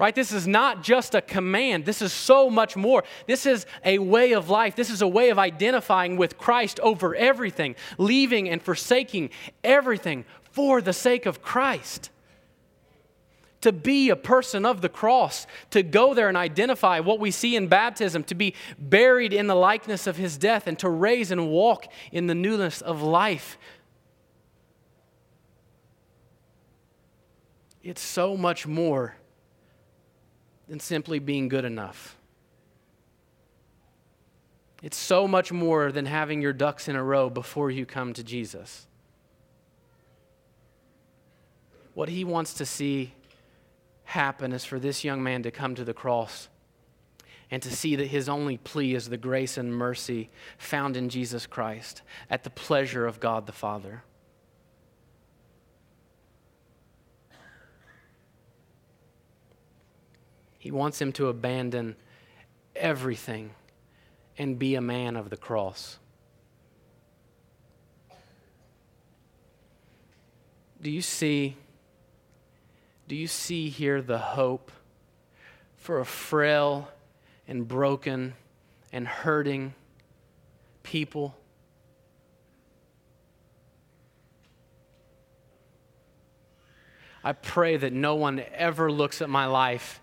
Right? 0.00 0.16
This 0.16 0.32
is 0.32 0.48
not 0.48 0.82
just 0.82 1.14
a 1.14 1.20
command. 1.20 1.84
This 1.84 2.02
is 2.02 2.12
so 2.12 2.50
much 2.50 2.76
more. 2.76 3.04
This 3.28 3.46
is 3.46 3.66
a 3.84 3.98
way 3.98 4.32
of 4.32 4.50
life. 4.50 4.74
This 4.74 4.90
is 4.90 5.00
a 5.00 5.06
way 5.06 5.30
of 5.30 5.38
identifying 5.38 6.16
with 6.16 6.38
Christ 6.38 6.80
over 6.80 7.14
everything, 7.14 7.76
leaving 7.98 8.48
and 8.48 8.60
forsaking 8.60 9.30
everything 9.62 10.24
for 10.50 10.80
the 10.80 10.92
sake 10.92 11.24
of 11.24 11.40
Christ. 11.40 12.10
To 13.60 13.70
be 13.70 14.10
a 14.10 14.16
person 14.16 14.66
of 14.66 14.80
the 14.80 14.88
cross, 14.88 15.46
to 15.70 15.84
go 15.84 16.14
there 16.14 16.26
and 16.26 16.36
identify 16.36 16.98
what 16.98 17.20
we 17.20 17.30
see 17.30 17.54
in 17.54 17.68
baptism, 17.68 18.24
to 18.24 18.34
be 18.34 18.54
buried 18.76 19.32
in 19.32 19.46
the 19.46 19.54
likeness 19.54 20.08
of 20.08 20.16
his 20.16 20.36
death, 20.36 20.66
and 20.66 20.76
to 20.80 20.88
raise 20.88 21.30
and 21.30 21.48
walk 21.48 21.86
in 22.10 22.26
the 22.26 22.34
newness 22.34 22.80
of 22.80 23.02
life 23.02 23.56
It's 27.82 28.00
so 28.00 28.36
much 28.36 28.66
more 28.66 29.16
than 30.68 30.80
simply 30.80 31.18
being 31.18 31.48
good 31.48 31.64
enough. 31.64 32.16
It's 34.82 34.96
so 34.96 35.28
much 35.28 35.52
more 35.52 35.92
than 35.92 36.06
having 36.06 36.42
your 36.42 36.52
ducks 36.52 36.88
in 36.88 36.96
a 36.96 37.02
row 37.02 37.30
before 37.30 37.70
you 37.70 37.86
come 37.86 38.12
to 38.14 38.24
Jesus. 38.24 38.86
What 41.94 42.08
he 42.08 42.24
wants 42.24 42.54
to 42.54 42.66
see 42.66 43.12
happen 44.04 44.52
is 44.52 44.64
for 44.64 44.78
this 44.78 45.04
young 45.04 45.22
man 45.22 45.42
to 45.42 45.50
come 45.50 45.74
to 45.74 45.84
the 45.84 45.94
cross 45.94 46.48
and 47.50 47.62
to 47.62 47.70
see 47.70 47.96
that 47.96 48.06
his 48.06 48.28
only 48.28 48.56
plea 48.56 48.94
is 48.94 49.08
the 49.08 49.16
grace 49.16 49.58
and 49.58 49.74
mercy 49.74 50.30
found 50.58 50.96
in 50.96 51.08
Jesus 51.08 51.46
Christ 51.46 52.02
at 52.30 52.44
the 52.44 52.50
pleasure 52.50 53.06
of 53.06 53.20
God 53.20 53.46
the 53.46 53.52
Father. 53.52 54.02
He 60.62 60.70
wants 60.70 61.02
him 61.02 61.10
to 61.14 61.26
abandon 61.26 61.96
everything 62.76 63.50
and 64.38 64.60
be 64.60 64.76
a 64.76 64.80
man 64.80 65.16
of 65.16 65.28
the 65.28 65.36
cross. 65.36 65.98
Do 70.80 70.88
you 70.88 71.02
see 71.02 71.56
do 73.08 73.16
you 73.16 73.26
see 73.26 73.70
here 73.70 74.00
the 74.00 74.18
hope 74.18 74.70
for 75.78 75.98
a 75.98 76.04
frail 76.04 76.88
and 77.48 77.66
broken 77.66 78.34
and 78.92 79.08
hurting 79.08 79.74
people? 80.84 81.34
I 87.24 87.32
pray 87.32 87.76
that 87.76 87.92
no 87.92 88.14
one 88.14 88.44
ever 88.54 88.92
looks 88.92 89.20
at 89.20 89.28
my 89.28 89.46
life 89.46 89.98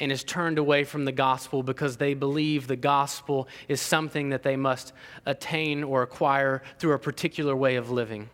and 0.00 0.10
is 0.10 0.24
turned 0.24 0.58
away 0.58 0.84
from 0.84 1.04
the 1.04 1.12
gospel 1.12 1.62
because 1.62 1.96
they 1.96 2.14
believe 2.14 2.66
the 2.66 2.76
gospel 2.76 3.48
is 3.68 3.80
something 3.80 4.30
that 4.30 4.42
they 4.42 4.56
must 4.56 4.92
attain 5.26 5.84
or 5.84 6.02
acquire 6.02 6.62
through 6.78 6.92
a 6.92 6.98
particular 6.98 7.56
way 7.56 7.76
of 7.76 7.90
living. 7.90 8.30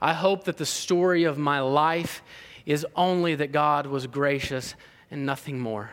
I 0.00 0.12
hope 0.12 0.44
that 0.44 0.56
the 0.56 0.66
story 0.66 1.24
of 1.24 1.38
my 1.38 1.60
life 1.60 2.22
is 2.66 2.86
only 2.94 3.34
that 3.34 3.50
God 3.52 3.86
was 3.86 4.06
gracious 4.06 4.74
and 5.10 5.24
nothing 5.26 5.58
more. 5.58 5.90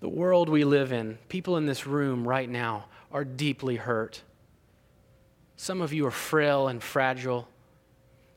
The 0.00 0.08
world 0.08 0.48
we 0.48 0.64
live 0.64 0.92
in, 0.92 1.18
people 1.28 1.56
in 1.56 1.66
this 1.66 1.86
room 1.86 2.26
right 2.26 2.48
now, 2.48 2.86
are 3.10 3.24
deeply 3.24 3.76
hurt. 3.76 4.22
Some 5.60 5.82
of 5.82 5.92
you 5.92 6.06
are 6.06 6.12
frail 6.12 6.68
and 6.68 6.80
fragile. 6.80 7.48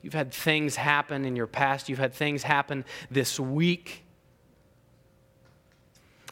You've 0.01 0.15
had 0.15 0.33
things 0.33 0.75
happen 0.75 1.23
in 1.23 1.35
your 1.35 1.45
past, 1.45 1.87
you've 1.87 1.99
had 1.99 2.15
things 2.15 2.41
happen 2.41 2.83
this 3.11 3.39
week. 3.39 4.03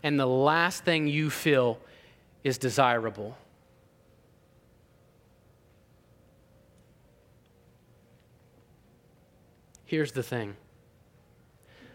And 0.01 0.19
the 0.19 0.25
last 0.25 0.83
thing 0.83 1.07
you 1.07 1.29
feel 1.29 1.79
is 2.43 2.57
desirable. 2.57 3.37
Here's 9.85 10.11
the 10.11 10.23
thing 10.23 10.55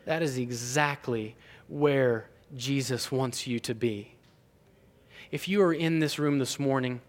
that 0.05 0.23
is 0.23 0.39
exactly 0.39 1.35
where 1.67 2.29
Jesus 2.57 3.11
wants 3.11 3.49
you 3.49 3.59
to 3.59 3.75
be. 3.75 4.15
If 5.33 5.49
you 5.49 5.63
are 5.63 5.73
in 5.73 5.99
this 5.99 6.17
room 6.17 6.39
this 6.39 6.61
morning 6.61 7.01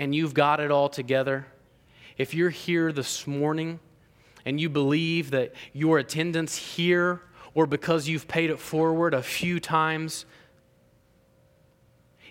and 0.00 0.14
you've 0.14 0.32
got 0.32 0.60
it 0.60 0.70
all 0.70 0.88
together, 0.88 1.46
if 2.16 2.32
you're 2.32 2.48
here 2.48 2.90
this 2.90 3.26
morning 3.26 3.78
and 4.46 4.58
you 4.58 4.70
believe 4.70 5.30
that 5.32 5.52
your 5.74 5.98
attendance 5.98 6.56
here 6.56 7.20
or 7.52 7.66
because 7.66 8.08
you've 8.08 8.26
paid 8.26 8.48
it 8.48 8.58
forward 8.58 9.12
a 9.12 9.22
few 9.22 9.60
times 9.60 10.24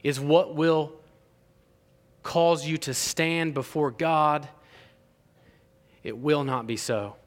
is 0.01 0.19
what 0.19 0.55
will 0.55 0.93
cause 2.23 2.65
you 2.65 2.75
to 2.75 2.91
stand 2.91 3.53
before 3.53 3.91
God, 3.91 4.49
it 6.01 6.17
will 6.17 6.43
not 6.43 6.65
be 6.65 6.75
so. 6.75 7.17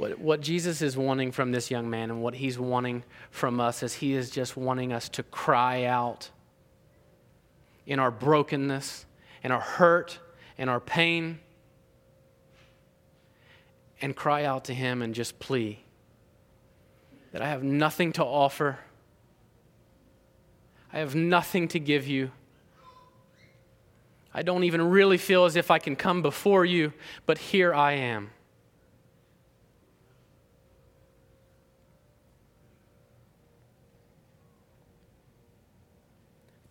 What, 0.00 0.18
what 0.18 0.40
Jesus 0.40 0.80
is 0.80 0.96
wanting 0.96 1.30
from 1.30 1.52
this 1.52 1.70
young 1.70 1.90
man 1.90 2.08
and 2.08 2.22
what 2.22 2.32
he's 2.32 2.58
wanting 2.58 3.04
from 3.30 3.60
us 3.60 3.82
is 3.82 3.92
he 3.92 4.14
is 4.14 4.30
just 4.30 4.56
wanting 4.56 4.94
us 4.94 5.10
to 5.10 5.22
cry 5.22 5.84
out 5.84 6.30
in 7.84 7.98
our 7.98 8.10
brokenness 8.10 9.04
and 9.44 9.52
our 9.52 9.60
hurt 9.60 10.18
and 10.56 10.70
our 10.70 10.80
pain 10.80 11.38
and 14.00 14.16
cry 14.16 14.44
out 14.44 14.64
to 14.64 14.74
him 14.74 15.02
and 15.02 15.14
just 15.14 15.38
plea 15.38 15.84
that 17.32 17.42
I 17.42 17.50
have 17.50 17.62
nothing 17.62 18.14
to 18.14 18.24
offer. 18.24 18.78
I 20.94 21.00
have 21.00 21.14
nothing 21.14 21.68
to 21.68 21.78
give 21.78 22.06
you. 22.06 22.30
I 24.32 24.44
don't 24.44 24.64
even 24.64 24.80
really 24.80 25.18
feel 25.18 25.44
as 25.44 25.56
if 25.56 25.70
I 25.70 25.78
can 25.78 25.94
come 25.94 26.22
before 26.22 26.64
you, 26.64 26.94
but 27.26 27.36
here 27.36 27.74
I 27.74 27.92
am. 27.92 28.30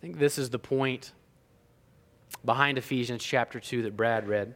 I 0.00 0.02
think 0.02 0.18
this 0.18 0.38
is 0.38 0.48
the 0.48 0.58
point 0.58 1.12
behind 2.42 2.78
Ephesians 2.78 3.22
chapter 3.22 3.60
2 3.60 3.82
that 3.82 3.98
Brad 3.98 4.26
read. 4.26 4.54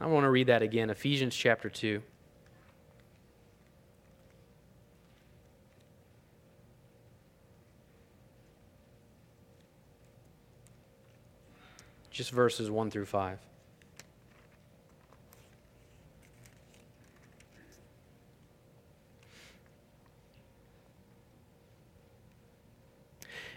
I 0.00 0.06
want 0.06 0.24
to 0.24 0.30
read 0.30 0.48
that 0.48 0.62
again 0.62 0.90
Ephesians 0.90 1.36
chapter 1.36 1.70
2. 1.70 2.02
Just 12.10 12.32
verses 12.32 12.68
1 12.68 12.90
through 12.90 13.06
5. 13.06 13.38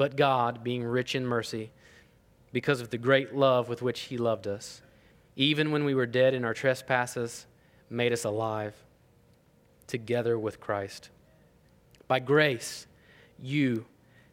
But 0.00 0.16
God, 0.16 0.64
being 0.64 0.82
rich 0.82 1.14
in 1.14 1.26
mercy, 1.26 1.72
because 2.52 2.80
of 2.80 2.88
the 2.88 2.96
great 2.96 3.34
love 3.34 3.68
with 3.68 3.82
which 3.82 4.00
He 4.00 4.16
loved 4.16 4.46
us, 4.46 4.80
even 5.36 5.72
when 5.72 5.84
we 5.84 5.94
were 5.94 6.06
dead 6.06 6.32
in 6.32 6.42
our 6.42 6.54
trespasses, 6.54 7.44
made 7.90 8.10
us 8.10 8.24
alive 8.24 8.74
together 9.86 10.38
with 10.38 10.58
Christ. 10.58 11.10
By 12.08 12.18
grace, 12.18 12.86
you 13.38 13.84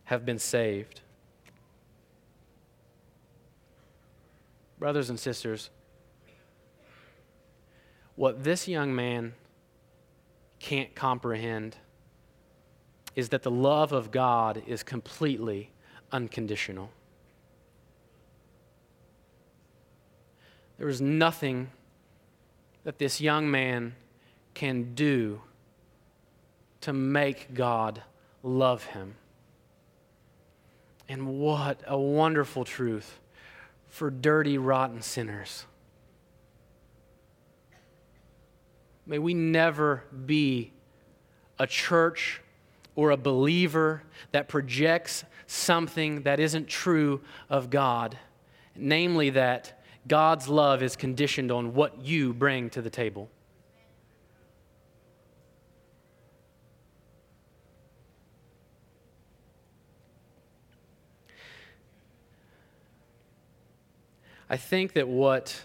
have 0.05 0.25
been 0.25 0.39
saved. 0.39 1.01
Brothers 4.79 5.09
and 5.09 5.19
sisters, 5.19 5.69
what 8.15 8.45
this 8.45 8.69
young 8.69 8.95
man 8.95 9.33
can't 10.61 10.95
comprehend 10.95 11.75
is 13.17 13.29
that 13.29 13.41
the 13.41 13.49
love 13.49 13.93
of 13.93 14.11
God 14.11 14.61
is 14.67 14.83
completely 14.83 15.71
unconditional. 16.11 16.91
There 20.77 20.87
is 20.87 21.01
nothing 21.01 21.71
that 22.83 22.99
this 22.99 23.19
young 23.19 23.49
man 23.49 23.95
can 24.53 24.93
do 24.93 25.41
to 26.81 26.93
make 26.93 27.55
God 27.55 28.03
love 28.43 28.83
him. 28.83 29.15
And 31.09 31.39
what 31.39 31.81
a 31.87 31.97
wonderful 31.97 32.65
truth 32.65 33.19
for 33.87 34.11
dirty, 34.11 34.59
rotten 34.59 35.01
sinners. 35.01 35.65
May 39.07 39.17
we 39.17 39.33
never 39.33 40.03
be 40.27 40.71
a 41.57 41.65
church 41.65 42.41
or 42.97 43.11
a 43.11 43.17
believer 43.17 44.01
that 44.31 44.49
projects 44.49 45.23
something 45.45 46.23
that 46.23 46.39
isn't 46.39 46.67
true 46.67 47.21
of 47.47 47.69
God, 47.69 48.17
namely 48.75 49.29
that 49.29 49.79
God's 50.07 50.49
love 50.49 50.81
is 50.81 50.95
conditioned 50.95 51.51
on 51.51 51.75
what 51.75 52.01
you 52.01 52.33
bring 52.33 52.71
to 52.71 52.81
the 52.81 52.89
table. 52.89 53.29
I 64.49 64.57
think 64.57 64.93
that 64.93 65.07
what 65.07 65.61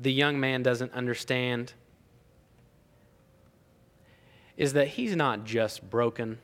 the 0.00 0.12
young 0.12 0.40
man 0.40 0.64
doesn't 0.64 0.92
understand 0.92 1.74
is 4.60 4.74
that 4.74 4.88
he's 4.88 5.16
not 5.16 5.44
just 5.44 5.88
broken. 5.88 6.38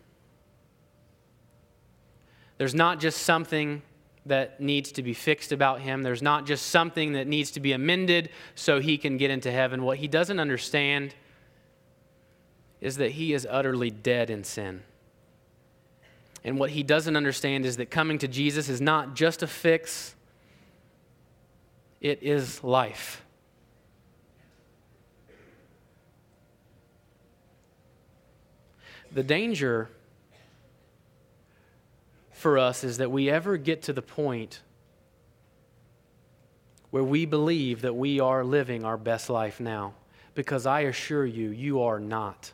There's 2.57 2.75
not 2.75 2.99
just 2.99 3.21
something 3.21 3.83
that 4.25 4.59
needs 4.59 4.91
to 4.93 5.03
be 5.03 5.13
fixed 5.13 5.53
about 5.53 5.83
him. 5.83 6.03
There's 6.03 6.23
not 6.23 6.47
just 6.47 6.69
something 6.69 7.13
that 7.13 7.27
needs 7.27 7.51
to 7.51 7.61
be 7.61 7.73
amended 7.73 8.31
so 8.55 8.81
he 8.81 8.97
can 8.97 9.19
get 9.19 9.31
into 9.31 9.53
heaven. 9.53 9.83
What 9.83 9.99
he 9.99 10.09
doesn't 10.09 10.41
understand 10.41 11.15
is 12.81 12.97
that 12.97 13.11
he 13.11 13.35
is 13.35 13.47
utterly 13.51 13.91
dead 13.91 14.31
in 14.31 14.45
sin. 14.45 14.83
And 16.43 16.59
what 16.59 16.71
he 16.71 16.83
doesn't 16.83 17.17
understand 17.17 17.67
is 17.67 17.77
that 17.77 17.91
coming 17.91 18.17
to 18.21 18.29
Jesus 18.29 18.71
is 18.71 18.81
not 18.81 19.15
just 19.15 19.43
a 19.43 19.47
fix, 19.47 20.15
it 22.01 22.23
is 22.23 22.65
life. 22.65 23.26
The 29.17 29.23
danger 29.23 29.89
for 32.33 32.59
us 32.59 32.85
is 32.85 32.99
that 32.99 33.11
we 33.11 33.31
ever 33.31 33.57
get 33.57 33.81
to 33.85 33.95
the 33.95 34.03
point 34.03 34.61
where 36.91 37.03
we 37.03 37.25
believe 37.25 37.81
that 37.81 37.97
we 37.97 38.21
are 38.21 38.45
living 38.45 38.85
our 38.85 38.99
best 38.99 39.31
life 39.31 39.59
now. 39.59 39.95
Because 40.35 40.67
I 40.67 40.81
assure 40.81 41.25
you, 41.25 41.49
you 41.49 41.81
are 41.81 41.99
not. 41.99 42.53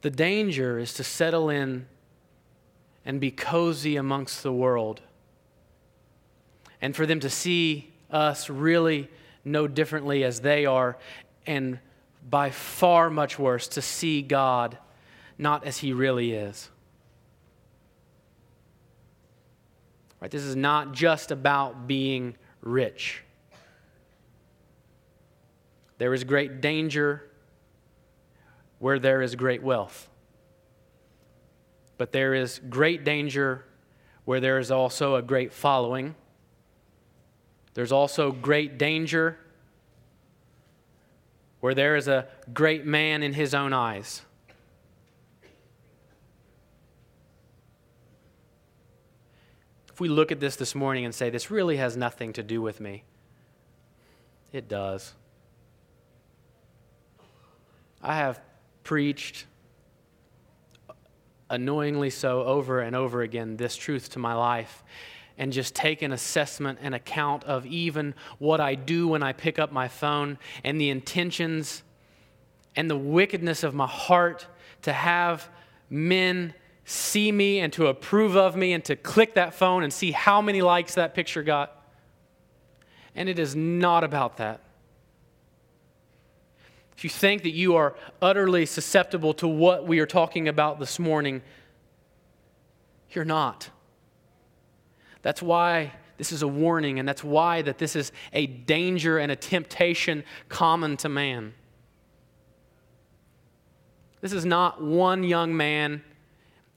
The 0.00 0.08
danger 0.08 0.78
is 0.78 0.94
to 0.94 1.04
settle 1.04 1.50
in 1.50 1.88
and 3.04 3.20
be 3.20 3.30
cozy 3.30 3.96
amongst 3.96 4.42
the 4.42 4.50
world, 4.50 5.02
and 6.80 6.96
for 6.96 7.04
them 7.04 7.20
to 7.20 7.28
see 7.28 7.92
us 8.10 8.48
really 8.48 9.10
no 9.44 9.66
differently 9.66 10.24
as 10.24 10.40
they 10.40 10.66
are, 10.66 10.96
and 11.46 11.78
by 12.28 12.50
far 12.50 13.10
much 13.10 13.38
worse, 13.38 13.68
to 13.68 13.82
see 13.82 14.22
God 14.22 14.78
not 15.38 15.64
as 15.64 15.78
He 15.78 15.92
really 15.92 16.32
is. 16.32 16.70
Right? 20.20 20.30
This 20.30 20.44
is 20.44 20.54
not 20.54 20.92
just 20.92 21.30
about 21.32 21.88
being 21.88 22.36
rich. 22.60 23.24
There 25.98 26.14
is 26.14 26.24
great 26.24 26.60
danger 26.60 27.28
where 28.78 28.98
there 28.98 29.22
is 29.22 29.34
great 29.34 29.62
wealth. 29.62 30.08
but 32.02 32.10
there 32.10 32.34
is 32.34 32.60
great 32.68 33.04
danger 33.04 33.64
where 34.24 34.40
there 34.40 34.58
is 34.58 34.72
also 34.72 35.14
a 35.14 35.22
great 35.22 35.52
following. 35.52 36.16
There's 37.74 37.92
also 37.92 38.32
great 38.32 38.78
danger 38.78 39.38
where 41.60 41.74
there 41.74 41.96
is 41.96 42.08
a 42.08 42.26
great 42.52 42.84
man 42.84 43.22
in 43.22 43.32
his 43.32 43.54
own 43.54 43.72
eyes. 43.72 44.22
If 49.88 50.00
we 50.00 50.08
look 50.08 50.32
at 50.32 50.40
this 50.40 50.56
this 50.56 50.74
morning 50.74 51.04
and 51.04 51.14
say, 51.14 51.30
this 51.30 51.50
really 51.50 51.76
has 51.76 51.96
nothing 51.96 52.32
to 52.34 52.42
do 52.42 52.60
with 52.60 52.80
me, 52.80 53.04
it 54.52 54.68
does. 54.68 55.12
I 58.02 58.16
have 58.16 58.40
preached 58.82 59.46
annoyingly 61.48 62.10
so 62.10 62.42
over 62.42 62.80
and 62.80 62.96
over 62.96 63.22
again 63.22 63.56
this 63.56 63.76
truth 63.76 64.10
to 64.10 64.18
my 64.18 64.34
life 64.34 64.82
and 65.38 65.52
just 65.52 65.74
take 65.74 66.02
an 66.02 66.12
assessment 66.12 66.78
and 66.82 66.94
account 66.94 67.44
of 67.44 67.66
even 67.66 68.14
what 68.38 68.60
I 68.60 68.74
do 68.74 69.08
when 69.08 69.22
I 69.22 69.32
pick 69.32 69.58
up 69.58 69.72
my 69.72 69.88
phone 69.88 70.38
and 70.64 70.80
the 70.80 70.90
intentions 70.90 71.82
and 72.76 72.90
the 72.90 72.96
wickedness 72.96 73.62
of 73.62 73.74
my 73.74 73.86
heart 73.86 74.46
to 74.82 74.92
have 74.92 75.48
men 75.90 76.54
see 76.84 77.30
me 77.30 77.60
and 77.60 77.72
to 77.72 77.86
approve 77.86 78.36
of 78.36 78.56
me 78.56 78.72
and 78.72 78.84
to 78.84 78.96
click 78.96 79.34
that 79.34 79.54
phone 79.54 79.82
and 79.82 79.92
see 79.92 80.10
how 80.10 80.40
many 80.40 80.62
likes 80.62 80.94
that 80.94 81.14
picture 81.14 81.42
got. 81.42 81.76
And 83.14 83.28
it 83.28 83.38
is 83.38 83.54
not 83.54 84.04
about 84.04 84.38
that. 84.38 84.60
If 86.96 87.04
you 87.04 87.10
think 87.10 87.42
that 87.42 87.50
you 87.50 87.76
are 87.76 87.94
utterly 88.20 88.64
susceptible 88.66 89.34
to 89.34 89.48
what 89.48 89.86
we 89.86 89.98
are 89.98 90.06
talking 90.06 90.48
about 90.48 90.78
this 90.78 90.98
morning, 90.98 91.42
you're 93.10 93.24
not. 93.24 93.70
That's 95.22 95.40
why 95.40 95.92
this 96.18 96.32
is 96.32 96.42
a 96.42 96.48
warning, 96.48 96.98
and 96.98 97.08
that's 97.08 97.24
why 97.24 97.62
that 97.62 97.78
this 97.78 97.96
is 97.96 98.12
a 98.32 98.46
danger 98.46 99.18
and 99.18 99.32
a 99.32 99.36
temptation 99.36 100.24
common 100.48 100.96
to 100.98 101.08
man. 101.08 101.54
This 104.20 104.32
is 104.32 104.44
not 104.44 104.82
one 104.82 105.24
young 105.24 105.56
man 105.56 106.02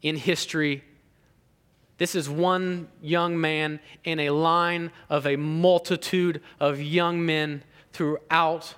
in 0.01 0.15
history. 0.15 0.83
This 1.97 2.15
is 2.15 2.29
one 2.29 2.87
young 3.01 3.39
man 3.39 3.79
in 4.03 4.19
a 4.19 4.31
line 4.31 4.91
of 5.09 5.27
a 5.27 5.35
multitude 5.35 6.41
of 6.59 6.81
young 6.81 7.25
men 7.25 7.63
throughout 7.93 8.75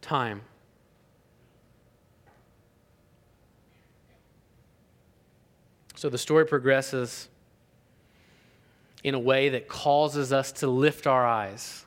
time. 0.00 0.42
So 5.94 6.08
the 6.08 6.18
story 6.18 6.44
progresses 6.44 7.28
in 9.02 9.14
a 9.14 9.18
way 9.18 9.48
that 9.50 9.68
causes 9.68 10.32
us 10.32 10.52
to 10.52 10.66
lift 10.66 11.06
our 11.06 11.26
eyes. 11.26 11.84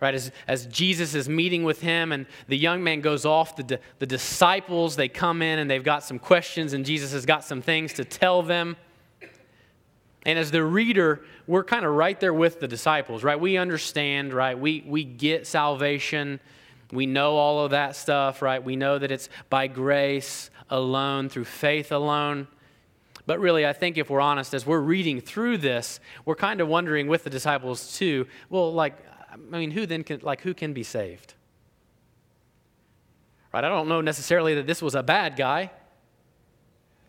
Right, 0.00 0.14
as, 0.14 0.32
as 0.48 0.64
Jesus 0.64 1.14
is 1.14 1.28
meeting 1.28 1.62
with 1.62 1.82
him 1.82 2.10
and 2.10 2.24
the 2.48 2.56
young 2.56 2.82
man 2.82 3.02
goes 3.02 3.26
off, 3.26 3.56
the, 3.56 3.78
the 3.98 4.06
disciples, 4.06 4.96
they 4.96 5.08
come 5.08 5.42
in 5.42 5.58
and 5.58 5.70
they've 5.70 5.84
got 5.84 6.02
some 6.02 6.18
questions, 6.18 6.72
and 6.72 6.86
Jesus 6.86 7.12
has 7.12 7.26
got 7.26 7.44
some 7.44 7.60
things 7.60 7.92
to 7.94 8.04
tell 8.06 8.42
them. 8.42 8.78
And 10.24 10.38
as 10.38 10.50
the 10.50 10.64
reader, 10.64 11.22
we're 11.46 11.64
kind 11.64 11.84
of 11.84 11.92
right 11.92 12.18
there 12.18 12.32
with 12.32 12.60
the 12.60 12.68
disciples, 12.68 13.22
right? 13.22 13.38
We 13.38 13.58
understand, 13.58 14.32
right? 14.32 14.58
We, 14.58 14.84
we 14.86 15.04
get 15.04 15.46
salvation. 15.46 16.40
We 16.92 17.04
know 17.04 17.36
all 17.36 17.64
of 17.64 17.72
that 17.72 17.94
stuff, 17.94 18.40
right? 18.40 18.62
We 18.62 18.76
know 18.76 18.98
that 18.98 19.10
it's 19.10 19.28
by 19.50 19.66
grace 19.66 20.50
alone, 20.70 21.28
through 21.28 21.44
faith 21.44 21.92
alone. 21.92 22.48
But 23.30 23.38
really, 23.38 23.64
I 23.64 23.72
think 23.72 23.96
if 23.96 24.10
we're 24.10 24.20
honest, 24.20 24.54
as 24.54 24.66
we're 24.66 24.80
reading 24.80 25.20
through 25.20 25.58
this, 25.58 26.00
we're 26.24 26.34
kind 26.34 26.60
of 26.60 26.66
wondering 26.66 27.06
with 27.06 27.22
the 27.22 27.30
disciples 27.30 27.96
too, 27.96 28.26
well, 28.48 28.72
like, 28.72 28.98
I 29.30 29.36
mean, 29.36 29.70
who 29.70 29.86
then 29.86 30.02
can, 30.02 30.18
like, 30.24 30.40
who 30.40 30.52
can 30.52 30.72
be 30.72 30.82
saved? 30.82 31.34
Right? 33.54 33.62
I 33.62 33.68
don't 33.68 33.86
know 33.86 34.00
necessarily 34.00 34.56
that 34.56 34.66
this 34.66 34.82
was 34.82 34.96
a 34.96 35.02
bad 35.04 35.36
guy. 35.36 35.70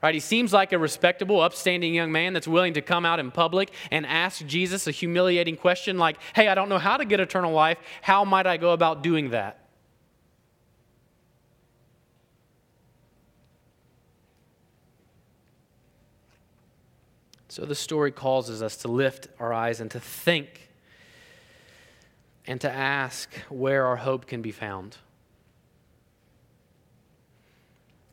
Right? 0.04 0.14
He 0.14 0.20
seems 0.20 0.54
like 0.54 0.74
a 0.74 0.78
respectable, 0.78 1.42
upstanding 1.42 1.96
young 1.96 2.12
man 2.12 2.34
that's 2.34 2.48
willing 2.48 2.74
to 2.74 2.84
come 2.84 3.04
out 3.04 3.20
in 3.20 3.32
public 3.32 3.72
and 3.90 4.06
ask 4.06 4.46
Jesus 4.46 4.86
a 4.86 4.92
humiliating 4.92 5.58
question 5.58 5.98
like, 5.98 6.18
hey, 6.36 6.50
I 6.50 6.54
don't 6.54 6.70
know 6.70 6.78
how 6.78 6.98
to 6.98 7.06
get 7.06 7.20
eternal 7.20 7.52
life. 7.52 7.80
How 8.04 8.26
might 8.26 8.46
I 8.46 8.58
go 8.58 8.74
about 8.74 9.02
doing 9.02 9.32
that? 9.32 9.61
So 17.52 17.66
the 17.66 17.76
story 17.76 18.12
causes 18.12 18.64
us 18.64 18.78
to 18.78 18.88
lift 18.88 19.28
our 19.38 19.52
eyes 19.52 19.82
and 19.82 19.92
to 19.92 20.00
think 20.00 20.70
and 22.48 22.62
to 22.62 22.72
ask 22.72 23.30
where 23.50 23.88
our 23.88 23.98
hope 23.98 24.26
can 24.26 24.42
be 24.42 24.54
found. 24.54 24.96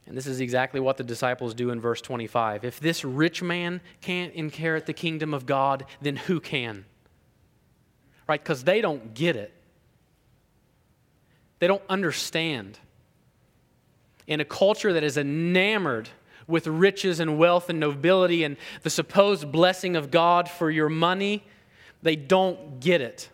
And 0.09 0.17
this 0.17 0.27
is 0.27 0.41
exactly 0.41 0.81
what 0.81 0.97
the 0.97 1.05
disciples 1.05 1.55
do 1.55 1.71
in 1.71 1.81
verse 1.81 2.01
25. 2.01 2.65
If 2.65 2.81
this 2.81 3.05
rich 3.05 3.41
man 3.41 3.81
can't 4.01 4.35
inherit 4.35 4.87
the 4.87 4.93
kingdom 4.93 5.33
of 5.33 5.47
God, 5.47 5.85
then 6.03 6.17
who 6.17 6.41
can? 6.41 6.85
Right? 8.27 8.43
Because 8.43 8.65
they 8.65 8.81
don't 8.81 9.15
get 9.15 9.37
it, 9.37 9.55
they 11.61 11.69
don't 11.69 11.85
understand. 11.89 12.77
In 14.27 14.41
a 14.41 14.45
culture 14.45 14.93
that 14.95 15.05
is 15.05 15.17
enamored 15.17 16.09
with 16.49 16.67
riches 16.67 17.21
and 17.21 17.39
wealth 17.39 17.69
and 17.69 17.79
nobility 17.79 18.43
and 18.43 18.57
the 18.83 18.91
supposed 18.91 19.53
blessing 19.53 19.95
of 19.95 20.11
God 20.11 20.49
for 20.49 20.71
your 20.71 20.89
money, 20.89 21.45
they 22.03 22.17
don't 22.17 22.81
get 22.81 23.01
it. 23.01 23.29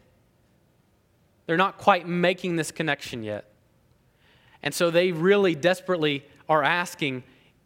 They're 1.47 1.57
not 1.57 1.79
quite 1.79 2.07
making 2.09 2.57
this 2.57 2.71
connection 2.71 3.23
yet. 3.23 3.45
And 4.63 4.75
so 4.75 4.91
they 4.91 5.13
really 5.13 5.55
desperately 5.55 6.27
are 6.49 6.63
asking 6.63 7.23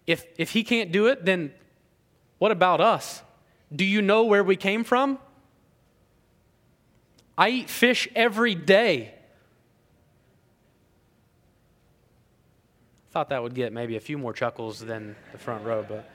if, 0.07 0.25
if 0.37 0.51
he 0.51 0.65
can't 0.65 0.91
do 0.91 1.07
it, 1.07 1.25
then 1.25 1.53
what 2.39 2.51
about 2.51 2.81
us? 2.81 3.23
Do 3.75 3.85
you 3.85 4.01
know 4.01 4.25
where 4.25 4.43
we 4.43 4.57
came 4.57 4.85
from? 4.85 5.19
I 7.37 7.51
eat 7.51 7.71
fish 7.71 8.09
every 8.17 8.55
day. 8.55 9.15
Thought 13.11 13.31
that 13.31 13.43
would 13.43 13.55
get 13.55 13.73
maybe 13.73 13.97
a 13.97 14.01
few 14.01 14.19
more 14.19 14.33
chuckles 14.33 14.81
than 14.81 15.17
the 15.33 15.39
front 15.39 15.65
row, 15.65 15.85
but 15.89 16.11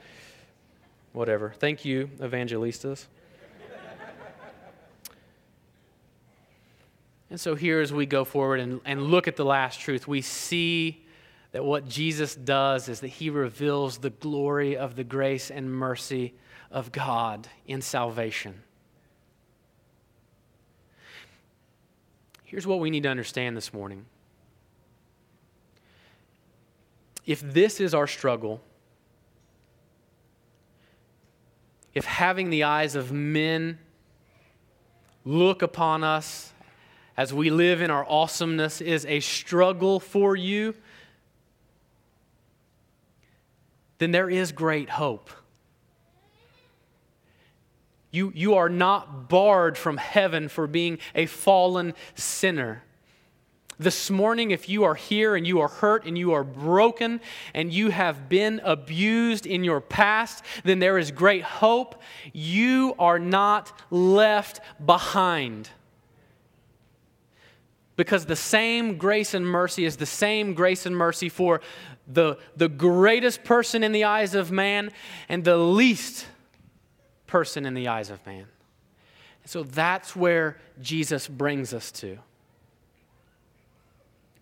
whatever. 1.12 1.52
Thank 1.58 1.84
you, 1.84 2.08
evangelistas. 2.18 3.06
and 7.30 7.40
so 7.40 7.54
here, 7.54 7.80
as 7.80 7.92
we 7.92 8.06
go 8.06 8.24
forward 8.24 8.60
and, 8.60 8.80
and 8.84 9.04
look 9.04 9.26
at 9.26 9.36
the 9.36 9.44
last 9.44 9.80
truth, 9.80 10.06
we 10.06 10.20
see 10.20 11.04
that 11.50 11.64
what 11.64 11.88
Jesus 11.88 12.34
does 12.34 12.88
is 12.88 13.00
that 13.00 13.08
he 13.08 13.30
reveals 13.30 13.98
the 13.98 14.10
glory 14.10 14.76
of 14.76 14.96
the 14.96 15.04
grace 15.04 15.50
and 15.50 15.72
mercy 15.72 16.34
of 16.70 16.90
God 16.90 17.48
in 17.66 17.80
salvation. 17.80 18.62
Here's 22.42 22.66
what 22.66 22.80
we 22.80 22.90
need 22.90 23.04
to 23.04 23.08
understand 23.08 23.56
this 23.56 23.72
morning 23.72 24.06
if 27.26 27.40
this 27.40 27.80
is 27.80 27.94
our 27.94 28.06
struggle, 28.06 28.60
if 31.94 32.04
having 32.04 32.50
the 32.50 32.64
eyes 32.64 32.96
of 32.96 33.12
men 33.12 33.78
look 35.24 35.62
upon 35.62 36.04
us 36.04 36.52
as 37.16 37.32
we 37.32 37.50
live 37.50 37.80
in 37.80 37.90
our 37.90 38.04
awesomeness 38.08 38.80
is 38.80 39.06
a 39.06 39.20
struggle 39.20 40.00
for 40.00 40.34
you, 40.34 40.74
then 43.98 44.10
there 44.10 44.28
is 44.28 44.52
great 44.52 44.90
hope. 44.90 45.30
You, 48.10 48.32
you 48.34 48.54
are 48.54 48.68
not 48.68 49.28
barred 49.28 49.78
from 49.78 49.96
heaven 49.96 50.48
for 50.48 50.66
being 50.66 50.98
a 51.14 51.26
fallen 51.26 51.94
sinner. 52.14 52.82
This 53.78 54.08
morning, 54.08 54.52
if 54.52 54.68
you 54.68 54.84
are 54.84 54.94
here 54.94 55.34
and 55.34 55.46
you 55.46 55.60
are 55.60 55.68
hurt 55.68 56.06
and 56.06 56.16
you 56.16 56.32
are 56.32 56.44
broken 56.44 57.20
and 57.52 57.72
you 57.72 57.90
have 57.90 58.28
been 58.28 58.60
abused 58.62 59.46
in 59.46 59.64
your 59.64 59.80
past, 59.80 60.44
then 60.62 60.78
there 60.78 60.96
is 60.96 61.10
great 61.10 61.42
hope. 61.42 62.00
You 62.32 62.94
are 62.98 63.18
not 63.18 63.72
left 63.90 64.60
behind. 64.84 65.70
Because 67.96 68.26
the 68.26 68.36
same 68.36 68.96
grace 68.96 69.34
and 69.34 69.46
mercy 69.46 69.84
is 69.84 69.96
the 69.96 70.06
same 70.06 70.54
grace 70.54 70.86
and 70.86 70.96
mercy 70.96 71.28
for 71.28 71.60
the, 72.06 72.38
the 72.56 72.68
greatest 72.68 73.44
person 73.44 73.82
in 73.82 73.92
the 73.92 74.04
eyes 74.04 74.34
of 74.34 74.52
man 74.52 74.90
and 75.28 75.44
the 75.44 75.56
least 75.56 76.26
person 77.26 77.66
in 77.66 77.74
the 77.74 77.88
eyes 77.88 78.10
of 78.10 78.24
man. 78.26 78.46
so 79.44 79.62
that's 79.64 80.14
where 80.14 80.58
Jesus 80.80 81.26
brings 81.26 81.74
us 81.74 81.90
to. 81.92 82.18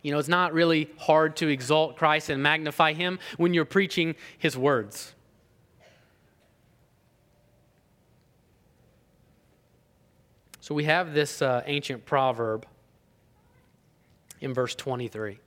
You 0.03 0.11
know, 0.11 0.19
it's 0.19 0.29
not 0.29 0.53
really 0.53 0.91
hard 0.99 1.37
to 1.37 1.49
exalt 1.49 1.97
Christ 1.97 2.29
and 2.29 2.43
magnify 2.43 2.93
him 2.93 3.19
when 3.37 3.55
you're 3.55 3.65
preaching 3.65 4.17
his 4.37 4.59
words. 4.59 5.15
So 10.61 10.75
we 10.75 10.85
have 10.85 11.13
this 11.13 11.43
uh, 11.43 11.63
ancient 11.67 12.05
proverb 12.05 12.67
in 14.41 14.53
verse 14.55 14.75
23 14.75 15.39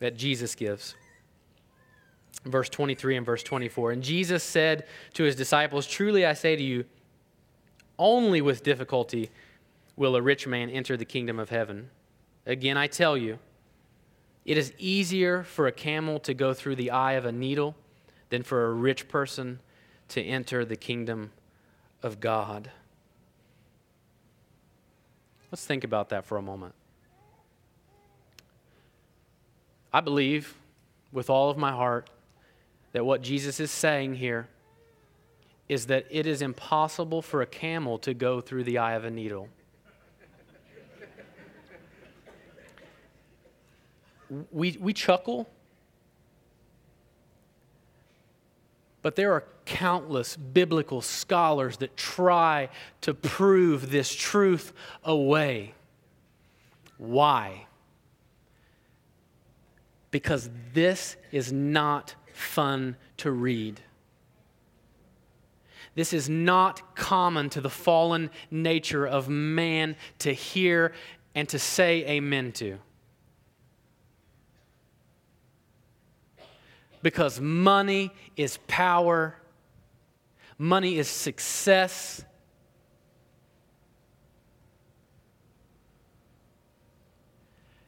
that 0.00 0.16
Jesus 0.16 0.54
gives. 0.54 0.94
Verse 2.44 2.68
23 2.68 3.16
and 3.16 3.26
verse 3.26 3.42
24. 3.42 3.92
And 3.92 4.02
Jesus 4.02 4.42
said 4.42 4.84
to 5.14 5.24
his 5.24 5.36
disciples, 5.36 5.86
Truly 5.86 6.24
I 6.24 6.34
say 6.34 6.54
to 6.54 6.62
you, 6.62 6.84
only 7.98 8.40
with 8.40 8.62
difficulty 8.62 9.30
will 9.96 10.16
a 10.16 10.22
rich 10.22 10.46
man 10.46 10.68
enter 10.68 10.96
the 10.96 11.04
kingdom 11.04 11.38
of 11.38 11.48
heaven. 11.48 11.90
Again, 12.44 12.76
I 12.76 12.86
tell 12.86 13.16
you, 13.16 13.38
it 14.46 14.56
is 14.56 14.72
easier 14.78 15.42
for 15.42 15.66
a 15.66 15.72
camel 15.72 16.20
to 16.20 16.32
go 16.32 16.54
through 16.54 16.76
the 16.76 16.92
eye 16.92 17.14
of 17.14 17.24
a 17.24 17.32
needle 17.32 17.74
than 18.30 18.44
for 18.44 18.66
a 18.66 18.72
rich 18.72 19.08
person 19.08 19.58
to 20.08 20.22
enter 20.22 20.64
the 20.64 20.76
kingdom 20.76 21.32
of 22.00 22.20
God. 22.20 22.70
Let's 25.50 25.66
think 25.66 25.82
about 25.82 26.10
that 26.10 26.24
for 26.24 26.38
a 26.38 26.42
moment. 26.42 26.74
I 29.92 30.00
believe 30.00 30.54
with 31.10 31.28
all 31.28 31.50
of 31.50 31.56
my 31.56 31.72
heart 31.72 32.08
that 32.92 33.04
what 33.04 33.22
Jesus 33.22 33.58
is 33.58 33.72
saying 33.72 34.14
here 34.14 34.46
is 35.68 35.86
that 35.86 36.06
it 36.08 36.24
is 36.24 36.40
impossible 36.40 37.20
for 37.20 37.42
a 37.42 37.46
camel 37.46 37.98
to 37.98 38.14
go 38.14 38.40
through 38.40 38.62
the 38.62 38.78
eye 38.78 38.94
of 38.94 39.04
a 39.04 39.10
needle. 39.10 39.48
We, 44.50 44.76
we 44.80 44.92
chuckle, 44.92 45.48
but 49.02 49.16
there 49.16 49.32
are 49.32 49.44
countless 49.64 50.36
biblical 50.36 51.00
scholars 51.00 51.76
that 51.78 51.96
try 51.96 52.68
to 53.02 53.14
prove 53.14 53.90
this 53.90 54.14
truth 54.14 54.72
away. 55.04 55.74
Why? 56.98 57.66
Because 60.10 60.50
this 60.72 61.16
is 61.30 61.52
not 61.52 62.14
fun 62.32 62.96
to 63.18 63.30
read. 63.30 63.80
This 65.94 66.12
is 66.12 66.28
not 66.28 66.94
common 66.94 67.48
to 67.50 67.60
the 67.60 67.70
fallen 67.70 68.30
nature 68.50 69.06
of 69.06 69.28
man 69.28 69.96
to 70.20 70.32
hear 70.32 70.92
and 71.34 71.48
to 71.48 71.58
say 71.58 72.04
amen 72.06 72.52
to. 72.52 72.78
Because 77.06 77.40
money 77.40 78.10
is 78.36 78.58
power, 78.66 79.36
money 80.58 80.98
is 80.98 81.06
success. 81.06 82.24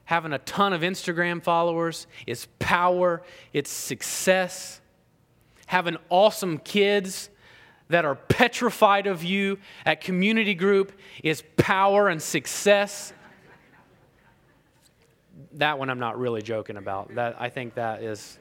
Having 0.04 0.34
a 0.34 0.38
ton 0.38 0.72
of 0.72 0.82
Instagram 0.82 1.42
followers 1.42 2.06
is 2.28 2.46
power, 2.60 3.24
it's 3.52 3.70
success. 3.70 4.80
Having 5.66 5.96
awesome 6.10 6.58
kids 6.58 7.28
that 7.88 8.04
are 8.04 8.14
petrified 8.14 9.08
of 9.08 9.24
you 9.24 9.58
at 9.84 10.00
community 10.00 10.54
group 10.54 10.92
is 11.24 11.42
power 11.56 12.08
and 12.08 12.22
success. 12.22 13.12
That 15.54 15.76
one 15.76 15.90
I'm 15.90 15.98
not 15.98 16.20
really 16.20 16.40
joking 16.40 16.76
about. 16.76 17.16
That 17.16 17.34
I 17.40 17.48
think 17.48 17.74
that 17.74 18.04
is 18.04 18.38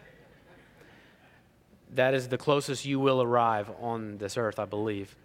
that 1.94 2.14
is 2.14 2.28
the 2.28 2.38
closest 2.38 2.86
you 2.86 3.00
will 3.00 3.22
arrive 3.22 3.72
on 3.80 4.18
this 4.18 4.38
earth, 4.38 4.60
I 4.60 4.66
believe. 4.66 5.16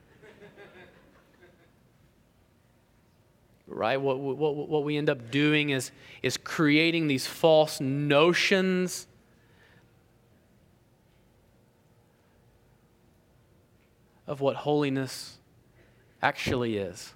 right? 3.66 4.00
What, 4.00 4.18
what, 4.18 4.56
what 4.68 4.84
we 4.84 4.96
end 4.96 5.08
up 5.08 5.30
doing 5.30 5.70
is, 5.70 5.90
is 6.22 6.36
creating 6.36 7.06
these 7.06 7.26
false 7.26 7.80
notions 7.80 9.06
of 14.26 14.40
what 14.40 14.56
holiness 14.56 15.38
actually 16.22 16.76
is. 16.76 17.12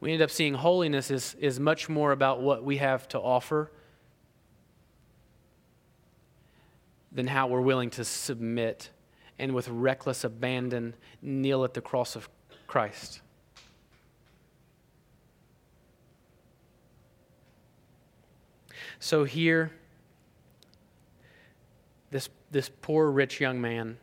We 0.00 0.12
end 0.12 0.22
up 0.22 0.30
seeing 0.30 0.54
holiness 0.54 1.10
is, 1.10 1.34
is 1.40 1.58
much 1.58 1.88
more 1.88 2.12
about 2.12 2.42
what 2.42 2.62
we 2.62 2.76
have 2.78 3.08
to 3.08 3.18
offer 3.18 3.70
than 7.14 7.28
how 7.28 7.46
we're 7.46 7.60
willing 7.60 7.90
to 7.90 8.04
submit 8.04 8.90
and 9.38 9.54
with 9.54 9.68
reckless 9.68 10.24
abandon 10.24 10.94
kneel 11.22 11.64
at 11.64 11.74
the 11.74 11.80
cross 11.80 12.16
of 12.16 12.28
Christ. 12.66 13.20
So 18.98 19.24
here, 19.24 19.70
this, 22.10 22.28
this 22.50 22.70
poor 22.80 23.10
rich 23.10 23.40
young 23.40 23.60
man, 23.60 23.98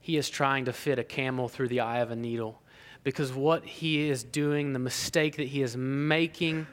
he 0.00 0.16
is 0.16 0.28
trying 0.28 0.66
to 0.66 0.72
fit 0.72 0.98
a 0.98 1.04
camel 1.04 1.48
through 1.48 1.68
the 1.68 1.80
eye 1.80 1.98
of 1.98 2.10
a 2.10 2.16
needle 2.16 2.60
because 3.02 3.32
what 3.32 3.64
he 3.64 4.08
is 4.08 4.22
doing, 4.22 4.72
the 4.72 4.78
mistake 4.78 5.36
that 5.36 5.48
he 5.48 5.62
is 5.62 5.76
making, 5.76 6.66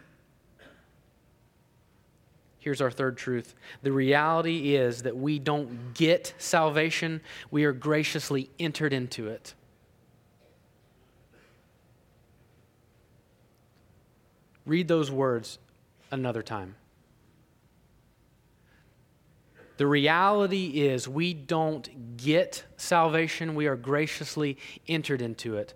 Here's 2.59 2.81
our 2.81 2.91
third 2.91 3.17
truth. 3.17 3.55
The 3.83 3.91
reality 3.91 4.75
is 4.75 5.03
that 5.03 5.15
we 5.15 5.39
don't 5.39 5.93
get 5.93 6.33
salvation, 6.37 7.21
we 7.51 7.63
are 7.63 7.71
graciously 7.71 8.49
entered 8.59 8.93
into 8.93 9.27
it. 9.27 9.53
Read 14.65 14.87
those 14.87 15.09
words 15.09 15.57
another 16.11 16.43
time. 16.43 16.75
The 19.77 19.87
reality 19.87 20.81
is 20.81 21.07
we 21.07 21.33
don't 21.33 22.17
get 22.17 22.65
salvation, 22.75 23.55
we 23.55 23.67
are 23.67 23.77
graciously 23.77 24.57
entered 24.89 25.21
into 25.21 25.55
it. 25.55 25.73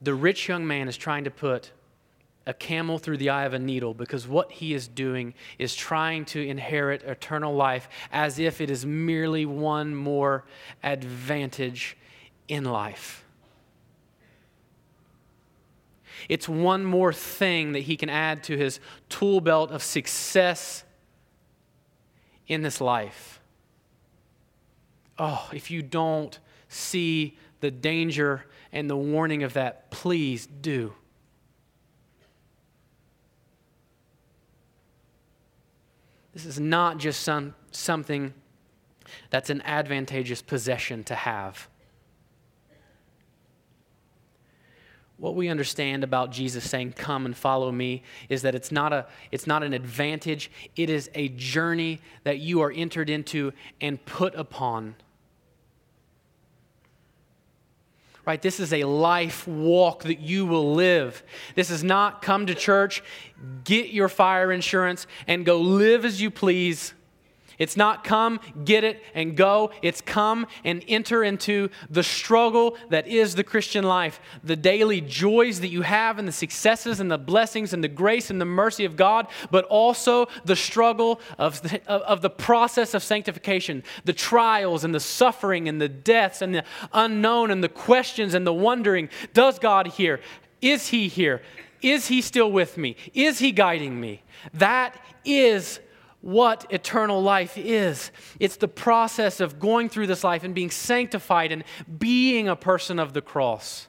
The 0.00 0.14
rich 0.14 0.48
young 0.48 0.66
man 0.66 0.88
is 0.88 0.96
trying 0.96 1.24
to 1.24 1.30
put 1.30 1.72
a 2.46 2.54
camel 2.54 2.98
through 2.98 3.18
the 3.18 3.30
eye 3.30 3.44
of 3.44 3.52
a 3.52 3.58
needle 3.58 3.94
because 3.94 4.26
what 4.26 4.50
he 4.50 4.72
is 4.74 4.88
doing 4.88 5.34
is 5.58 5.74
trying 5.74 6.24
to 6.24 6.44
inherit 6.44 7.02
eternal 7.02 7.54
life 7.54 7.88
as 8.10 8.38
if 8.38 8.60
it 8.60 8.70
is 8.70 8.86
merely 8.86 9.44
one 9.44 9.94
more 9.94 10.44
advantage 10.82 11.96
in 12.48 12.64
life. 12.64 13.24
It's 16.28 16.48
one 16.48 16.84
more 16.84 17.12
thing 17.12 17.72
that 17.72 17.80
he 17.80 17.96
can 17.96 18.08
add 18.08 18.42
to 18.44 18.56
his 18.56 18.80
tool 19.08 19.40
belt 19.40 19.70
of 19.70 19.82
success 19.82 20.84
in 22.46 22.62
this 22.62 22.80
life. 22.80 23.40
Oh, 25.18 25.48
if 25.52 25.70
you 25.70 25.82
don't 25.82 26.38
see 26.68 27.38
the 27.60 27.70
danger 27.70 28.46
and 28.72 28.88
the 28.88 28.96
warning 28.96 29.42
of 29.42 29.52
that, 29.54 29.90
please 29.90 30.46
do. 30.46 30.94
This 36.42 36.54
is 36.56 36.60
not 36.60 36.96
just 36.96 37.20
some, 37.20 37.54
something 37.70 38.32
that's 39.28 39.50
an 39.50 39.60
advantageous 39.62 40.40
possession 40.40 41.04
to 41.04 41.14
have. 41.14 41.68
What 45.18 45.34
we 45.34 45.48
understand 45.48 46.02
about 46.02 46.32
Jesus 46.32 46.64
saying, 46.64 46.94
Come 46.94 47.26
and 47.26 47.36
follow 47.36 47.70
me, 47.70 48.04
is 48.30 48.40
that 48.40 48.54
it's 48.54 48.72
not, 48.72 48.94
a, 48.94 49.06
it's 49.30 49.46
not 49.46 49.62
an 49.62 49.74
advantage, 49.74 50.50
it 50.76 50.88
is 50.88 51.10
a 51.14 51.28
journey 51.28 52.00
that 52.24 52.38
you 52.38 52.62
are 52.62 52.72
entered 52.72 53.10
into 53.10 53.52
and 53.82 54.02
put 54.06 54.34
upon. 54.34 54.94
Right? 58.26 58.40
This 58.40 58.60
is 58.60 58.72
a 58.72 58.84
life 58.84 59.46
walk 59.48 60.04
that 60.04 60.20
you 60.20 60.46
will 60.46 60.74
live. 60.74 61.22
This 61.54 61.70
is 61.70 61.82
not 61.82 62.22
come 62.22 62.46
to 62.46 62.54
church, 62.54 63.02
get 63.64 63.90
your 63.90 64.08
fire 64.08 64.52
insurance, 64.52 65.06
and 65.26 65.44
go 65.44 65.58
live 65.58 66.04
as 66.04 66.20
you 66.20 66.30
please 66.30 66.94
it's 67.60 67.76
not 67.76 68.04
come, 68.04 68.40
get 68.64 68.84
it, 68.84 69.02
and 69.14 69.36
go. 69.36 69.70
It's 69.82 70.00
come 70.00 70.46
and 70.64 70.82
enter 70.88 71.22
into 71.22 71.68
the 71.90 72.02
struggle 72.02 72.78
that 72.88 73.06
is 73.06 73.34
the 73.34 73.44
Christian 73.44 73.84
life, 73.84 74.18
the 74.42 74.56
daily 74.56 75.02
joys 75.02 75.60
that 75.60 75.68
you 75.68 75.82
have, 75.82 76.18
and 76.18 76.26
the 76.26 76.32
successes 76.32 77.00
and 77.00 77.10
the 77.10 77.18
blessings 77.18 77.74
and 77.74 77.84
the 77.84 77.88
grace 77.88 78.30
and 78.30 78.40
the 78.40 78.46
mercy 78.46 78.86
of 78.86 78.96
God, 78.96 79.26
but 79.50 79.66
also 79.66 80.26
the 80.46 80.56
struggle 80.56 81.20
of 81.36 81.60
the, 81.60 81.86
of 81.86 82.22
the 82.22 82.30
process 82.30 82.94
of 82.94 83.02
sanctification, 83.02 83.84
the 84.06 84.14
trials 84.14 84.82
and 84.82 84.94
the 84.94 84.98
suffering 84.98 85.68
and 85.68 85.82
the 85.82 85.88
deaths 85.88 86.40
and 86.40 86.54
the 86.54 86.64
unknown 86.94 87.50
and 87.50 87.62
the 87.62 87.68
questions 87.68 88.32
and 88.32 88.46
the 88.46 88.54
wondering. 88.54 89.10
Does 89.34 89.58
God 89.58 89.86
hear? 89.86 90.20
Is 90.62 90.88
He 90.88 91.08
here? 91.08 91.42
Is 91.82 92.08
He 92.08 92.22
still 92.22 92.50
with 92.50 92.78
me? 92.78 92.96
Is 93.12 93.38
He 93.38 93.52
guiding 93.52 94.00
me? 94.00 94.22
That 94.54 94.96
is 95.26 95.78
what 96.20 96.66
eternal 96.70 97.22
life 97.22 97.56
is. 97.56 98.10
It's 98.38 98.56
the 98.56 98.68
process 98.68 99.40
of 99.40 99.58
going 99.58 99.88
through 99.88 100.06
this 100.06 100.22
life 100.22 100.44
and 100.44 100.54
being 100.54 100.70
sanctified 100.70 101.52
and 101.52 101.64
being 101.98 102.48
a 102.48 102.56
person 102.56 102.98
of 102.98 103.12
the 103.12 103.22
cross. 103.22 103.88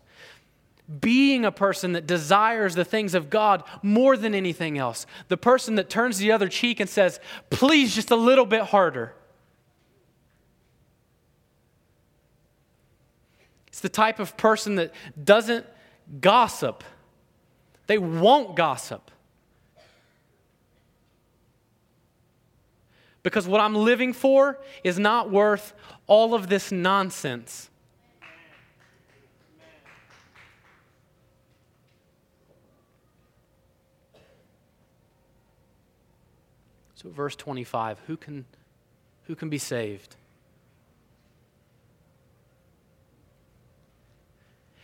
Being 1.00 1.46
a 1.46 1.52
person 1.52 1.94
that 1.94 2.08
desires 2.08 2.76
the 2.76 2.86
things 2.86 3.14
of 3.14 3.30
God 3.30 3.64
more 3.82 4.18
than 4.18 4.36
anything 4.36 4.78
else. 4.78 5.06
The 5.28 5.38
person 5.38 5.76
that 5.76 5.90
turns 5.90 6.18
the 6.18 6.32
other 6.32 6.48
cheek 6.48 6.80
and 6.80 6.90
says, 6.90 7.20
please, 7.50 7.96
just 7.96 8.12
a 8.12 8.16
little 8.16 8.46
bit 8.46 8.64
harder. 8.64 9.14
It's 13.68 13.80
the 13.80 13.90
type 13.90 14.20
of 14.20 14.36
person 14.36 14.76
that 14.76 14.94
doesn't 15.22 15.66
gossip, 16.20 16.84
they 17.88 17.98
won't 17.98 18.56
gossip. 18.56 19.12
Because 23.24 23.48
what 23.48 23.62
I'm 23.62 23.76
living 23.76 24.14
for 24.14 24.58
is 24.84 24.98
not 24.98 25.30
worth 25.30 25.74
all 26.08 26.34
of 26.34 26.48
this 26.48 26.72
nonsense. 26.72 27.70
So, 36.96 37.10
verse 37.10 37.36
25 37.36 38.00
who 38.06 38.16
can, 38.16 38.46
who 39.24 39.36
can 39.36 39.50
be 39.50 39.58
saved? 39.58 40.16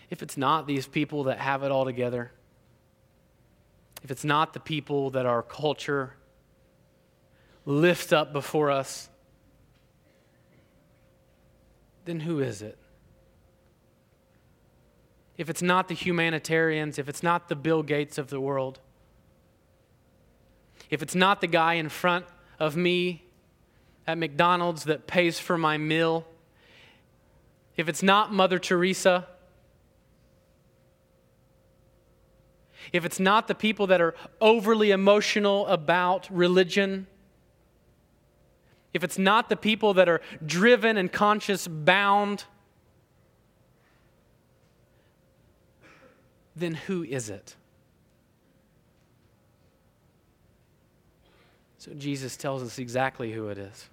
If 0.09 0.23
it's 0.23 0.37
not 0.37 0.67
these 0.67 0.87
people 0.87 1.25
that 1.25 1.37
have 1.37 1.63
it 1.63 1.71
all 1.71 1.85
together, 1.85 2.31
if 4.03 4.09
it's 4.09 4.23
not 4.23 4.53
the 4.53 4.59
people 4.59 5.11
that 5.11 5.25
our 5.25 5.43
culture 5.43 6.13
lift 7.67 8.13
up 8.13 8.31
before 8.31 8.71
us, 8.71 9.09
then 12.05 12.21
who 12.21 12.39
is 12.39 12.61
it? 12.61 12.79
If 15.37 15.49
it's 15.49 15.61
not 15.61 15.89
the 15.89 15.93
humanitarians, 15.93 16.97
if 16.97 17.09
it's 17.09 17.21
not 17.21 17.49
the 17.49 17.57
Bill 17.57 17.83
Gates 17.83 18.17
of 18.17 18.29
the 18.29 18.39
world, 18.39 18.79
if 20.89 21.03
it's 21.03 21.13
not 21.13 21.41
the 21.41 21.47
guy 21.47 21.73
in 21.73 21.89
front 21.89 22.25
of 22.57 22.77
me 22.77 23.25
at 24.07 24.17
McDonald's 24.17 24.85
that 24.85 25.05
pays 25.05 25.37
for 25.37 25.57
my 25.57 25.77
meal, 25.77 26.25
if 27.75 27.89
it's 27.89 28.01
not 28.01 28.31
Mother 28.31 28.59
Teresa, 28.59 29.27
if 32.93 33.03
it's 33.03 33.19
not 33.19 33.49
the 33.49 33.55
people 33.55 33.87
that 33.87 33.99
are 33.99 34.15
overly 34.39 34.91
emotional 34.91 35.67
about 35.67 36.29
religion, 36.31 37.07
if 38.97 39.03
it's 39.03 39.19
not 39.19 39.47
the 39.47 39.55
people 39.55 39.93
that 39.93 40.09
are 40.09 40.21
driven 40.43 40.97
and 40.97 41.11
conscience 41.11 41.67
bound, 41.67 42.45
then 46.55 46.73
who 46.73 47.03
is 47.03 47.29
it? 47.29 47.55
So 51.77 51.93
Jesus 51.93 52.35
tells 52.35 52.63
us 52.63 52.79
exactly 52.79 53.31
who 53.31 53.49
it 53.49 53.59
is. 53.59 53.87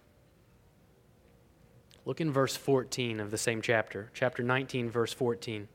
Look 2.06 2.22
in 2.22 2.32
verse 2.32 2.56
14 2.56 3.20
of 3.20 3.30
the 3.30 3.36
same 3.36 3.60
chapter, 3.60 4.10
chapter 4.14 4.42
19, 4.42 4.88
verse 4.88 5.12
14. 5.12 5.68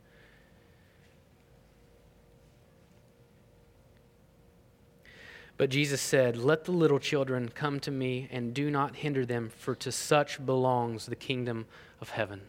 But 5.59 5.71
Jesus 5.71 5.99
said, 5.99 6.37
Let 6.37 6.63
the 6.63 6.71
little 6.71 6.99
children 6.99 7.49
come 7.49 7.81
to 7.81 7.91
me 7.91 8.29
and 8.31 8.53
do 8.53 8.71
not 8.71 8.95
hinder 8.95 9.25
them, 9.25 9.49
for 9.49 9.75
to 9.75 9.91
such 9.91 10.43
belongs 10.45 11.05
the 11.05 11.17
kingdom 11.17 11.65
of 11.99 12.11
heaven. 12.11 12.43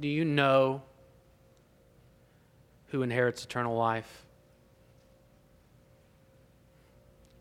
Do 0.00 0.08
you 0.08 0.24
know 0.24 0.80
who 2.86 3.02
inherits 3.02 3.44
eternal 3.44 3.76
life? 3.76 4.24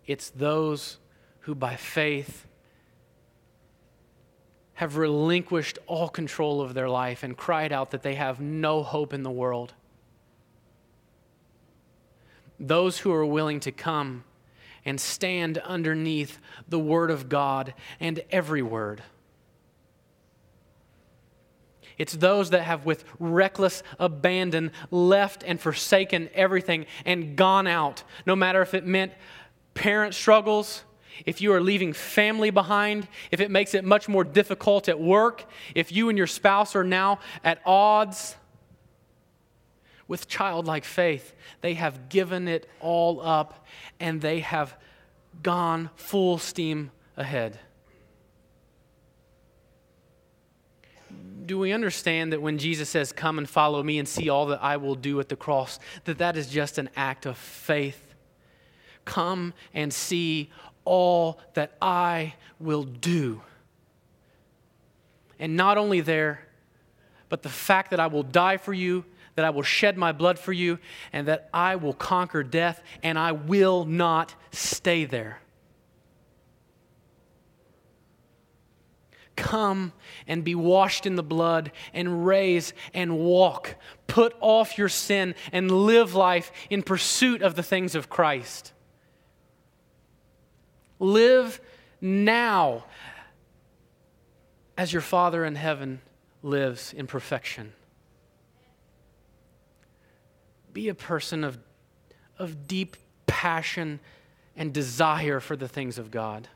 It's 0.06 0.30
those 0.30 0.98
who 1.40 1.56
by 1.56 1.78
faith 1.78 2.46
have 4.74 4.98
relinquished 4.98 5.80
all 5.88 6.10
control 6.10 6.60
of 6.60 6.74
their 6.74 6.90
life 6.90 7.24
and 7.24 7.38
cried 7.38 7.72
out 7.72 7.92
that 7.92 8.04
they 8.04 8.16
have 8.16 8.42
no 8.42 8.84
hope 8.84 9.14
in 9.14 9.24
the 9.24 9.32
world 9.32 9.76
those 12.68 13.00
who 13.00 13.12
are 13.12 13.26
willing 13.26 13.60
to 13.62 13.72
come 13.72 14.24
and 14.86 15.00
stand 15.00 15.58
underneath 15.60 16.40
the 16.68 16.80
Word 16.80 17.12
of 17.12 17.30
God 17.30 17.74
and 18.00 18.22
every 18.32 18.62
word. 18.62 19.04
It's 21.98 22.14
those 22.14 22.50
that 22.50 22.64
have, 22.64 22.86
with 22.86 23.04
reckless 23.20 23.84
abandon, 24.00 24.72
left 24.90 25.44
and 25.44 25.60
forsaken 25.60 26.30
everything 26.34 26.88
and 27.06 27.36
gone 27.36 27.68
out, 27.68 28.04
no 28.26 28.36
matter 28.36 28.62
if 28.62 28.74
it 28.74 28.86
meant 28.86 29.12
parent 29.76 30.16
struggles, 30.16 30.84
if 31.26 31.42
you 31.42 31.54
are 31.54 31.62
leaving 31.62 31.94
family 31.94 32.50
behind, 32.50 33.08
if 33.30 33.40
it 33.40 33.52
makes 33.52 33.76
it 33.76 33.84
much 33.84 34.08
more 34.08 34.24
difficult 34.24 34.90
at 34.90 35.00
work, 35.00 35.46
if 35.76 35.92
you 35.92 36.10
and 36.10 36.18
your 36.18 36.28
spouse 36.28 36.76
are 36.76 36.84
now 36.84 37.20
at 37.44 37.62
odds 37.66 38.36
with 40.12 40.28
childlike 40.28 40.84
faith, 40.84 41.34
they 41.62 41.74
have 41.74 42.10
given 42.10 42.46
it 42.50 42.70
all 42.82 43.22
up 43.22 43.66
and 43.98 44.20
they 44.20 44.42
have 44.42 44.76
gone 45.42 45.90
full 45.96 46.38
steam 46.38 46.92
ahead. 47.16 47.58
Do 51.46 51.58
we 51.58 51.72
understand 51.72 52.34
that 52.34 52.42
when 52.42 52.58
Jesus 52.58 52.90
says, 52.90 53.14
Come 53.14 53.38
and 53.38 53.50
follow 53.50 53.82
me 53.82 54.00
and 54.00 54.08
see 54.08 54.28
all 54.28 54.48
that 54.48 54.62
I 54.62 54.76
will 54.76 54.96
do 54.96 55.18
at 55.22 55.30
the 55.30 55.38
cross, 55.38 55.80
that 56.04 56.18
that 56.18 56.36
is 56.36 56.50
just 56.50 56.78
an 56.78 56.90
act 56.98 57.26
of 57.26 57.38
faith? 57.38 58.14
Come 59.06 59.54
and 59.74 59.94
see 59.94 60.52
all 60.84 61.40
that 61.54 61.78
I 61.82 62.34
will 62.60 62.84
do. 62.84 63.42
And 65.40 65.56
not 65.56 65.78
only 65.78 66.02
there, 66.02 66.46
but 67.30 67.44
the 67.44 67.50
fact 67.50 67.92
that 67.92 68.02
I 68.02 68.08
will 68.08 68.24
die 68.24 68.58
for 68.58 68.74
you 68.74 69.06
that 69.36 69.46
I 69.46 69.50
will 69.50 69.64
shed 69.64 69.98
my 69.98 70.12
blood 70.12 70.38
for 70.38 70.54
you, 70.54 70.80
and 71.14 71.28
that 71.28 71.50
I 71.54 71.76
will 71.76 71.94
conquer 71.94 72.44
death, 72.44 72.82
and 73.02 73.18
I 73.18 73.32
will 73.32 73.86
not 73.86 74.36
stay 74.52 75.06
there. 75.06 75.40
Come 79.36 79.94
and 80.28 80.44
be 80.44 80.56
washed 80.56 81.06
in 81.06 81.16
the 81.16 81.24
blood, 81.24 81.72
and 81.94 82.26
raise 82.26 82.74
and 82.94 83.18
walk. 83.18 83.76
Put 84.08 84.36
off 84.40 84.78
your 84.78 84.90
sin 84.90 85.36
and 85.52 85.72
live 85.72 86.14
life 86.14 86.52
in 86.70 86.84
pursuit 86.84 87.42
of 87.42 87.56
the 87.56 87.64
things 87.64 87.96
of 87.96 88.10
Christ. 88.10 88.74
Live 91.00 91.60
now 92.00 92.86
as 94.78 94.94
your 94.94 95.02
Father 95.02 95.46
in 95.46 95.56
heaven 95.56 96.02
lives 96.44 96.94
in 96.94 97.08
perfection. 97.08 97.74
Be 100.74 100.90
a 100.90 100.96
person 100.96 101.44
of, 101.44 101.58
of 102.38 102.68
deep 102.68 102.98
passion 103.28 104.00
and 104.56 104.74
desire 104.74 105.40
for 105.40 105.56
the 105.56 105.68
things 105.68 105.98
of 105.98 106.12
God. 106.12 106.48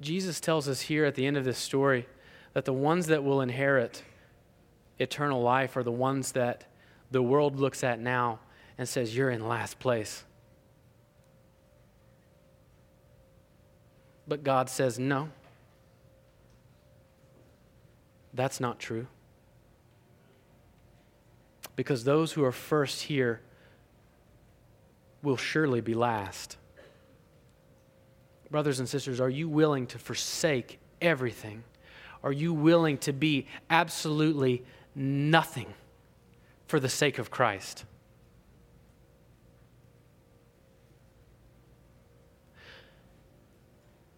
Jesus 0.00 0.40
tells 0.40 0.68
us 0.68 0.82
here 0.82 1.04
at 1.04 1.14
the 1.14 1.26
end 1.26 1.36
of 1.36 1.44
this 1.44 1.58
story 1.58 2.06
that 2.54 2.64
the 2.64 2.72
ones 2.72 3.06
that 3.08 3.22
will 3.22 3.40
inherit 3.40 4.02
eternal 4.98 5.42
life 5.42 5.76
are 5.76 5.82
the 5.82 5.92
ones 5.92 6.32
that 6.32 6.64
the 7.10 7.22
world 7.22 7.58
looks 7.58 7.84
at 7.84 8.00
now 8.00 8.38
and 8.78 8.88
says, 8.88 9.16
You're 9.16 9.30
in 9.30 9.46
last 9.46 9.78
place. 9.78 10.24
But 14.26 14.42
God 14.42 14.70
says, 14.70 14.98
No, 14.98 15.28
that's 18.32 18.60
not 18.60 18.78
true 18.78 19.06
because 21.80 22.04
those 22.04 22.32
who 22.32 22.44
are 22.44 22.52
first 22.52 23.00
here 23.04 23.40
will 25.22 25.38
surely 25.38 25.80
be 25.80 25.94
last. 25.94 26.58
Brothers 28.50 28.80
and 28.80 28.86
sisters, 28.86 29.18
are 29.18 29.30
you 29.30 29.48
willing 29.48 29.86
to 29.86 29.98
forsake 29.98 30.78
everything? 31.00 31.64
Are 32.22 32.32
you 32.32 32.52
willing 32.52 32.98
to 32.98 33.14
be 33.14 33.46
absolutely 33.70 34.62
nothing 34.94 35.72
for 36.66 36.78
the 36.78 36.90
sake 36.90 37.18
of 37.18 37.30
Christ? 37.30 37.86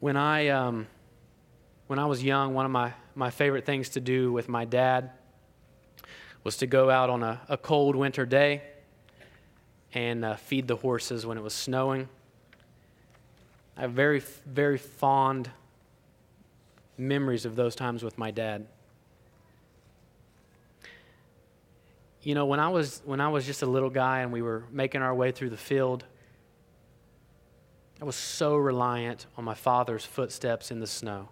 When 0.00 0.16
I, 0.16 0.48
um, 0.48 0.88
when 1.86 2.00
I 2.00 2.06
was 2.06 2.24
young, 2.24 2.54
one 2.54 2.66
of 2.66 2.72
my, 2.72 2.92
my 3.14 3.30
favorite 3.30 3.64
things 3.64 3.90
to 3.90 4.00
do 4.00 4.32
with 4.32 4.48
my 4.48 4.64
dad 4.64 5.12
was 6.44 6.56
to 6.58 6.66
go 6.66 6.90
out 6.90 7.10
on 7.10 7.22
a, 7.22 7.40
a 7.48 7.56
cold 7.56 7.96
winter 7.96 8.26
day 8.26 8.62
and 9.94 10.24
uh, 10.24 10.36
feed 10.36 10.66
the 10.66 10.76
horses 10.76 11.24
when 11.26 11.38
it 11.38 11.42
was 11.42 11.54
snowing. 11.54 12.08
I 13.76 13.82
have 13.82 13.92
very, 13.92 14.22
very 14.46 14.78
fond 14.78 15.50
memories 16.98 17.44
of 17.44 17.56
those 17.56 17.74
times 17.74 18.02
with 18.02 18.18
my 18.18 18.30
dad. 18.30 18.66
You 22.22 22.34
know, 22.34 22.46
when 22.46 22.60
I 22.60 22.68
was 22.68 23.02
when 23.04 23.20
I 23.20 23.28
was 23.28 23.44
just 23.44 23.62
a 23.62 23.66
little 23.66 23.90
guy 23.90 24.20
and 24.20 24.32
we 24.32 24.42
were 24.42 24.64
making 24.70 25.02
our 25.02 25.14
way 25.14 25.32
through 25.32 25.50
the 25.50 25.56
field, 25.56 26.04
I 28.00 28.04
was 28.04 28.14
so 28.14 28.56
reliant 28.56 29.26
on 29.36 29.44
my 29.44 29.54
father's 29.54 30.04
footsteps 30.04 30.70
in 30.70 30.80
the 30.80 30.86
snow. 30.86 31.30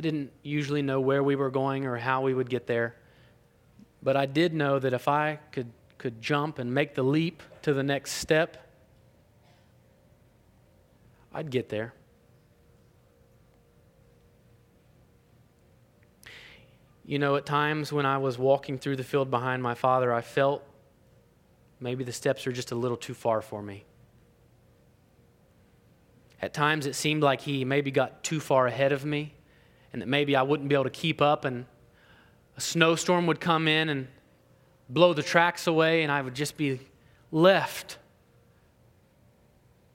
I 0.00 0.02
didn't 0.02 0.32
usually 0.42 0.80
know 0.80 0.98
where 0.98 1.22
we 1.22 1.36
were 1.36 1.50
going 1.50 1.84
or 1.84 1.98
how 1.98 2.22
we 2.22 2.32
would 2.32 2.48
get 2.48 2.66
there, 2.66 2.96
but 4.02 4.16
I 4.16 4.24
did 4.24 4.54
know 4.54 4.78
that 4.78 4.94
if 4.94 5.08
I 5.08 5.38
could, 5.52 5.70
could 5.98 6.22
jump 6.22 6.58
and 6.58 6.72
make 6.72 6.94
the 6.94 7.02
leap 7.02 7.42
to 7.60 7.74
the 7.74 7.82
next 7.82 8.12
step, 8.12 8.66
I'd 11.34 11.50
get 11.50 11.68
there. 11.68 11.92
You 17.04 17.18
know, 17.18 17.36
at 17.36 17.44
times 17.44 17.92
when 17.92 18.06
I 18.06 18.16
was 18.16 18.38
walking 18.38 18.78
through 18.78 18.96
the 18.96 19.04
field 19.04 19.30
behind 19.30 19.62
my 19.62 19.74
father, 19.74 20.14
I 20.14 20.22
felt 20.22 20.64
maybe 21.78 22.04
the 22.04 22.12
steps 22.14 22.46
are 22.46 22.52
just 22.52 22.70
a 22.70 22.74
little 22.74 22.96
too 22.96 23.12
far 23.12 23.42
for 23.42 23.60
me. 23.60 23.84
At 26.40 26.54
times 26.54 26.86
it 26.86 26.94
seemed 26.94 27.22
like 27.22 27.42
he 27.42 27.66
maybe 27.66 27.90
got 27.90 28.24
too 28.24 28.40
far 28.40 28.66
ahead 28.66 28.92
of 28.92 29.04
me 29.04 29.34
and 29.92 30.02
that 30.02 30.06
maybe 30.06 30.36
I 30.36 30.42
wouldn't 30.42 30.68
be 30.68 30.74
able 30.74 30.84
to 30.84 30.90
keep 30.90 31.20
up, 31.20 31.44
and 31.44 31.66
a 32.56 32.60
snowstorm 32.60 33.26
would 33.26 33.40
come 33.40 33.68
in 33.68 33.88
and 33.88 34.08
blow 34.88 35.14
the 35.14 35.22
tracks 35.22 35.66
away, 35.66 36.02
and 36.02 36.12
I 36.12 36.22
would 36.22 36.34
just 36.34 36.56
be 36.56 36.80
left 37.30 37.98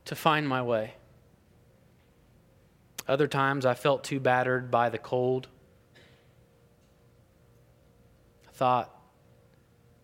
to 0.06 0.16
find 0.16 0.48
my 0.48 0.62
way. 0.62 0.94
Other 3.08 3.28
times 3.28 3.66
I 3.66 3.74
felt 3.74 4.04
too 4.04 4.20
battered 4.20 4.72
by 4.72 4.90
the 4.90 4.98
cold. 4.98 5.48
I 8.48 8.52
thought, 8.52 8.92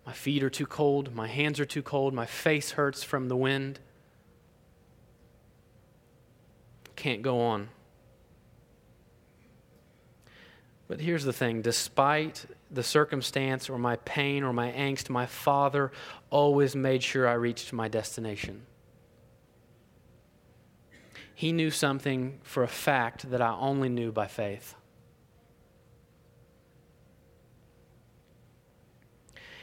my 0.05 0.13
feet 0.13 0.43
are 0.43 0.49
too 0.49 0.65
cold, 0.65 1.15
my 1.15 1.27
hands 1.27 1.59
are 1.59 1.65
too 1.65 1.81
cold, 1.81 2.13
my 2.13 2.25
face 2.25 2.71
hurts 2.71 3.03
from 3.03 3.27
the 3.27 3.35
wind. 3.35 3.79
Can't 6.95 7.21
go 7.21 7.39
on. 7.39 7.69
But 10.91 10.99
here's 10.99 11.23
the 11.23 11.31
thing 11.31 11.61
despite 11.61 12.45
the 12.69 12.83
circumstance 12.83 13.69
or 13.69 13.77
my 13.77 13.95
pain 13.95 14.43
or 14.43 14.51
my 14.51 14.73
angst, 14.73 15.09
my 15.09 15.25
Father 15.25 15.89
always 16.29 16.75
made 16.75 17.01
sure 17.01 17.29
I 17.29 17.35
reached 17.35 17.71
my 17.71 17.87
destination. 17.87 18.63
He 21.33 21.53
knew 21.53 21.71
something 21.71 22.41
for 22.43 22.63
a 22.63 22.67
fact 22.67 23.31
that 23.31 23.41
I 23.41 23.53
only 23.53 23.87
knew 23.87 24.11
by 24.11 24.27
faith. 24.27 24.75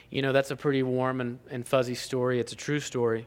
You 0.08 0.22
know, 0.22 0.32
that's 0.32 0.50
a 0.50 0.56
pretty 0.56 0.82
warm 0.82 1.20
and, 1.20 1.40
and 1.50 1.66
fuzzy 1.66 1.94
story. 1.94 2.40
It's 2.40 2.54
a 2.54 2.56
true 2.56 2.80
story. 2.80 3.26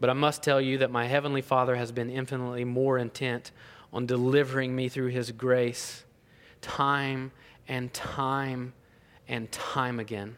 But 0.00 0.08
I 0.08 0.14
must 0.14 0.42
tell 0.42 0.62
you 0.62 0.78
that 0.78 0.90
my 0.90 1.04
Heavenly 1.04 1.42
Father 1.42 1.76
has 1.76 1.92
been 1.92 2.08
infinitely 2.08 2.64
more 2.64 2.96
intent 2.96 3.52
on 3.92 4.06
delivering 4.06 4.74
me 4.74 4.88
through 4.88 5.08
His 5.08 5.30
grace 5.30 6.04
time 6.60 7.32
and 7.66 7.92
time 7.92 8.72
and 9.28 9.50
time 9.52 10.00
again. 10.00 10.36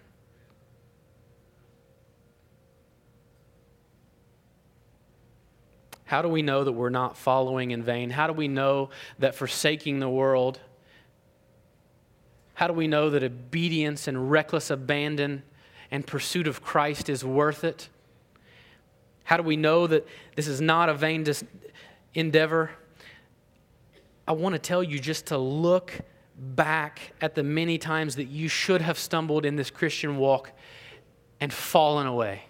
How 6.04 6.22
do 6.22 6.28
we 6.28 6.42
know 6.42 6.64
that 6.64 6.72
we're 6.72 6.90
not 6.90 7.16
following 7.16 7.70
in 7.70 7.84
vain? 7.84 8.10
How 8.10 8.26
do 8.26 8.32
we 8.32 8.48
know 8.48 8.90
that 9.20 9.36
forsaking 9.36 10.00
the 10.00 10.08
world? 10.08 10.58
How 12.54 12.66
do 12.66 12.72
we 12.72 12.88
know 12.88 13.10
that 13.10 13.22
obedience 13.22 14.08
and 14.08 14.28
reckless 14.28 14.70
abandon 14.70 15.44
and 15.88 16.04
pursuit 16.04 16.48
of 16.48 16.62
Christ 16.62 17.08
is 17.08 17.24
worth 17.24 17.62
it? 17.62 17.88
How 19.22 19.36
do 19.36 19.44
we 19.44 19.54
know 19.54 19.86
that 19.86 20.04
this 20.34 20.48
is 20.48 20.60
not 20.60 20.88
a 20.88 20.94
vain 20.94 21.24
endeavor? 22.12 22.72
I 24.30 24.32
want 24.32 24.52
to 24.52 24.60
tell 24.60 24.84
you 24.84 25.00
just 25.00 25.26
to 25.26 25.38
look 25.38 25.92
back 26.38 27.14
at 27.20 27.34
the 27.34 27.42
many 27.42 27.78
times 27.78 28.14
that 28.14 28.28
you 28.28 28.46
should 28.46 28.80
have 28.80 28.96
stumbled 28.96 29.44
in 29.44 29.56
this 29.56 29.70
Christian 29.70 30.18
walk 30.18 30.52
and 31.40 31.52
fallen 31.52 32.06
away. 32.06 32.42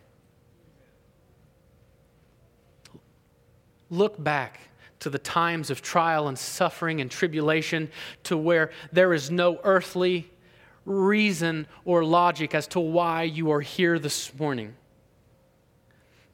Look 3.88 4.22
back 4.22 4.60
to 4.98 5.08
the 5.08 5.18
times 5.18 5.70
of 5.70 5.80
trial 5.80 6.28
and 6.28 6.38
suffering 6.38 7.00
and 7.00 7.10
tribulation 7.10 7.90
to 8.24 8.36
where 8.36 8.72
there 8.92 9.14
is 9.14 9.30
no 9.30 9.58
earthly 9.64 10.30
reason 10.84 11.66
or 11.86 12.04
logic 12.04 12.54
as 12.54 12.66
to 12.66 12.80
why 12.80 13.22
you 13.22 13.50
are 13.52 13.62
here 13.62 13.98
this 13.98 14.38
morning. 14.38 14.76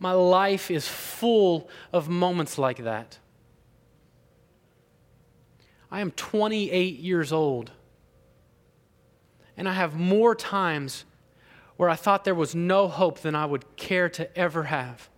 My 0.01 0.11
life 0.11 0.72
is 0.72 0.88
full 0.88 1.68
of 1.92 2.09
moments 2.09 2.59
like 2.59 2.78
that. 2.78 3.20
I 5.91 6.01
am 6.01 6.11
28 6.11 6.99
years 6.99 7.32
old. 7.32 7.70
And 9.57 9.68
I 9.68 9.72
have 9.72 9.95
more 9.95 10.34
times 10.34 11.05
where 11.76 11.89
I 11.89 11.97
thought 11.97 12.24
there 12.24 12.34
was 12.34 12.55
no 12.55 12.89
hope 12.89 13.20
than 13.20 13.34
I 13.34 13.47
would 13.47 13.76
care 13.76 14.09
to 14.11 14.37
ever 14.37 14.64
have. 14.64 15.09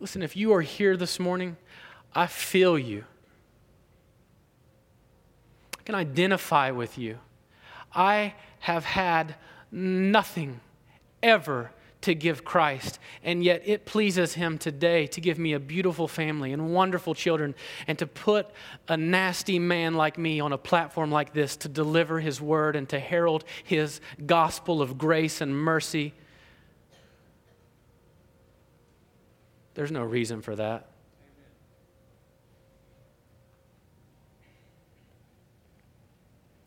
Listen, 0.00 0.22
if 0.22 0.36
you 0.36 0.52
are 0.52 0.62
here 0.62 0.96
this 0.96 1.18
morning, 1.18 1.56
I 2.14 2.26
feel 2.26 2.78
you. 2.78 3.04
I 5.78 5.82
can 5.82 5.94
identify 5.94 6.70
with 6.70 6.98
you. 6.98 7.18
I 7.92 8.34
have 8.60 8.84
had 8.84 9.34
nothing 9.72 10.60
ever 11.22 11.72
to 12.02 12.14
give 12.14 12.44
Christ. 12.44 12.98
And 13.22 13.42
yet 13.42 13.62
it 13.64 13.84
pleases 13.84 14.34
Him 14.34 14.58
today 14.58 15.06
to 15.08 15.20
give 15.20 15.38
me 15.38 15.52
a 15.52 15.60
beautiful 15.60 16.08
family 16.08 16.52
and 16.52 16.72
wonderful 16.72 17.14
children 17.14 17.54
and 17.86 17.98
to 17.98 18.06
put 18.06 18.48
a 18.88 18.96
nasty 18.96 19.58
man 19.58 19.94
like 19.94 20.18
me 20.18 20.40
on 20.40 20.52
a 20.52 20.58
platform 20.58 21.10
like 21.10 21.32
this 21.32 21.56
to 21.56 21.68
deliver 21.68 22.20
His 22.20 22.40
word 22.40 22.76
and 22.76 22.88
to 22.90 22.98
herald 22.98 23.44
His 23.64 24.00
gospel 24.26 24.80
of 24.80 24.98
grace 24.98 25.40
and 25.40 25.56
mercy. 25.56 26.14
There's 29.74 29.92
no 29.92 30.02
reason 30.02 30.42
for 30.42 30.56
that. 30.56 30.88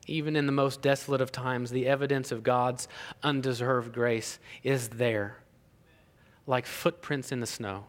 Even 0.06 0.34
in 0.34 0.46
the 0.46 0.52
most 0.52 0.82
desolate 0.82 1.20
of 1.20 1.30
times, 1.30 1.70
the 1.70 1.86
evidence 1.86 2.32
of 2.32 2.42
God's 2.42 2.88
undeserved 3.22 3.92
grace 3.92 4.38
is 4.62 4.88
there, 4.90 5.38
like 6.46 6.66
footprints 6.66 7.30
in 7.30 7.40
the 7.40 7.46
snow. 7.46 7.84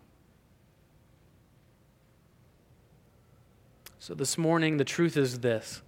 So, 3.97 4.13
this 4.13 4.37
morning, 4.37 4.77
the 4.77 4.83
truth 4.83 5.17
is 5.17 5.39
this. 5.39 5.81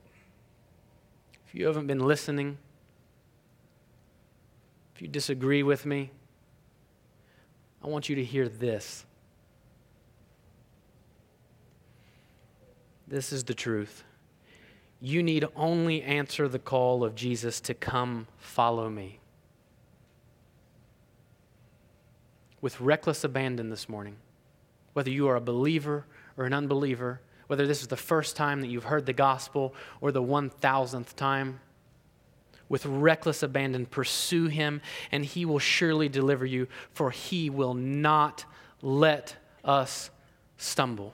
If 1.48 1.54
you 1.54 1.68
haven't 1.68 1.88
been 1.88 2.00
listening, 2.00 2.58
if 4.96 5.02
you 5.02 5.08
disagree 5.08 5.64
with 5.64 5.86
me, 5.86 6.12
I 7.84 7.88
want 7.88 8.10
you 8.10 8.16
to 8.16 8.24
hear 8.24 8.48
this. 8.48 9.06
This 13.08 13.32
is 13.32 13.44
the 13.44 13.54
truth 13.54 14.04
you 15.02 15.22
need 15.22 15.46
only 15.56 16.02
answer 16.02 16.48
the 16.48 16.60
call 16.60 17.04
of 17.04 17.16
Jesus 17.16 17.60
to 17.62 17.74
come 17.74 18.28
follow 18.38 18.90
me. 18.90 19.20
With 22.62 22.80
reckless 22.82 23.24
abandon 23.24 23.70
this 23.70 23.88
morning, 23.88 24.16
whether 24.94 25.12
you 25.12 25.28
are 25.28 25.36
a 25.36 25.42
believer 25.42 26.06
or 26.38 26.46
an 26.46 26.54
unbeliever, 26.54 27.22
whether 27.48 27.68
this 27.68 27.82
is 27.82 27.88
the 27.88 27.98
first 27.98 28.36
time 28.36 28.62
that 28.62 28.68
you've 28.68 28.86
heard 28.86 29.06
the 29.06 29.14
gospel 29.14 29.76
or 30.02 30.12
the 30.12 30.24
1000th 30.24 31.16
time, 31.16 31.60
with 32.68 32.86
reckless 32.86 33.44
abandon, 33.44 33.86
pursue 33.86 34.48
him, 34.48 34.82
and 35.12 35.24
he 35.24 35.46
will 35.46 35.60
surely 35.60 36.10
deliver 36.10 36.46
you, 36.46 36.68
for 36.94 37.12
he 37.12 37.50
will 37.50 37.76
not 37.76 38.46
let 38.82 39.36
us 39.64 40.10
stumble. 40.58 41.14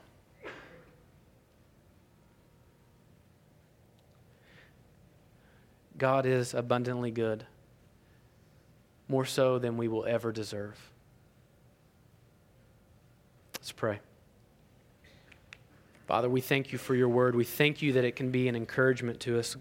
God 6.02 6.26
is 6.26 6.52
abundantly 6.52 7.12
good, 7.12 7.46
more 9.06 9.24
so 9.24 9.60
than 9.60 9.76
we 9.76 9.86
will 9.86 10.04
ever 10.04 10.32
deserve. 10.32 10.76
Let's 13.54 13.70
pray. 13.70 14.00
Father, 16.08 16.28
we 16.28 16.40
thank 16.40 16.72
you 16.72 16.78
for 16.78 16.96
your 16.96 17.08
word. 17.08 17.36
We 17.36 17.44
thank 17.44 17.82
you 17.82 17.92
that 17.92 18.02
it 18.02 18.16
can 18.16 18.32
be 18.32 18.48
an 18.48 18.56
encouragement 18.56 19.20
to 19.20 19.38
us. 19.38 19.54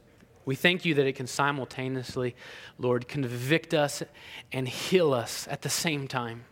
We 0.43 0.55
thank 0.55 0.83
you 0.83 0.95
that 0.95 1.05
it 1.05 1.13
can 1.13 1.27
simultaneously, 1.27 2.35
Lord, 2.79 3.07
convict 3.07 3.75
us 3.75 4.01
and 4.51 4.67
heal 4.67 5.13
us 5.13 5.47
at 5.47 5.61
the 5.61 5.69
same 5.69 6.07
time. 6.07 6.45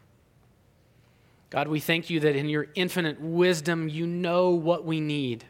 God, 1.50 1.68
we 1.68 1.80
thank 1.80 2.12
you 2.12 2.20
that 2.20 2.36
in 2.36 2.48
your 2.48 2.68
infinite 2.76 3.20
wisdom, 3.20 3.90
you 3.90 4.06
know 4.06 4.52
what 4.52 4.86
we 4.86 5.00
need. 5.00 5.46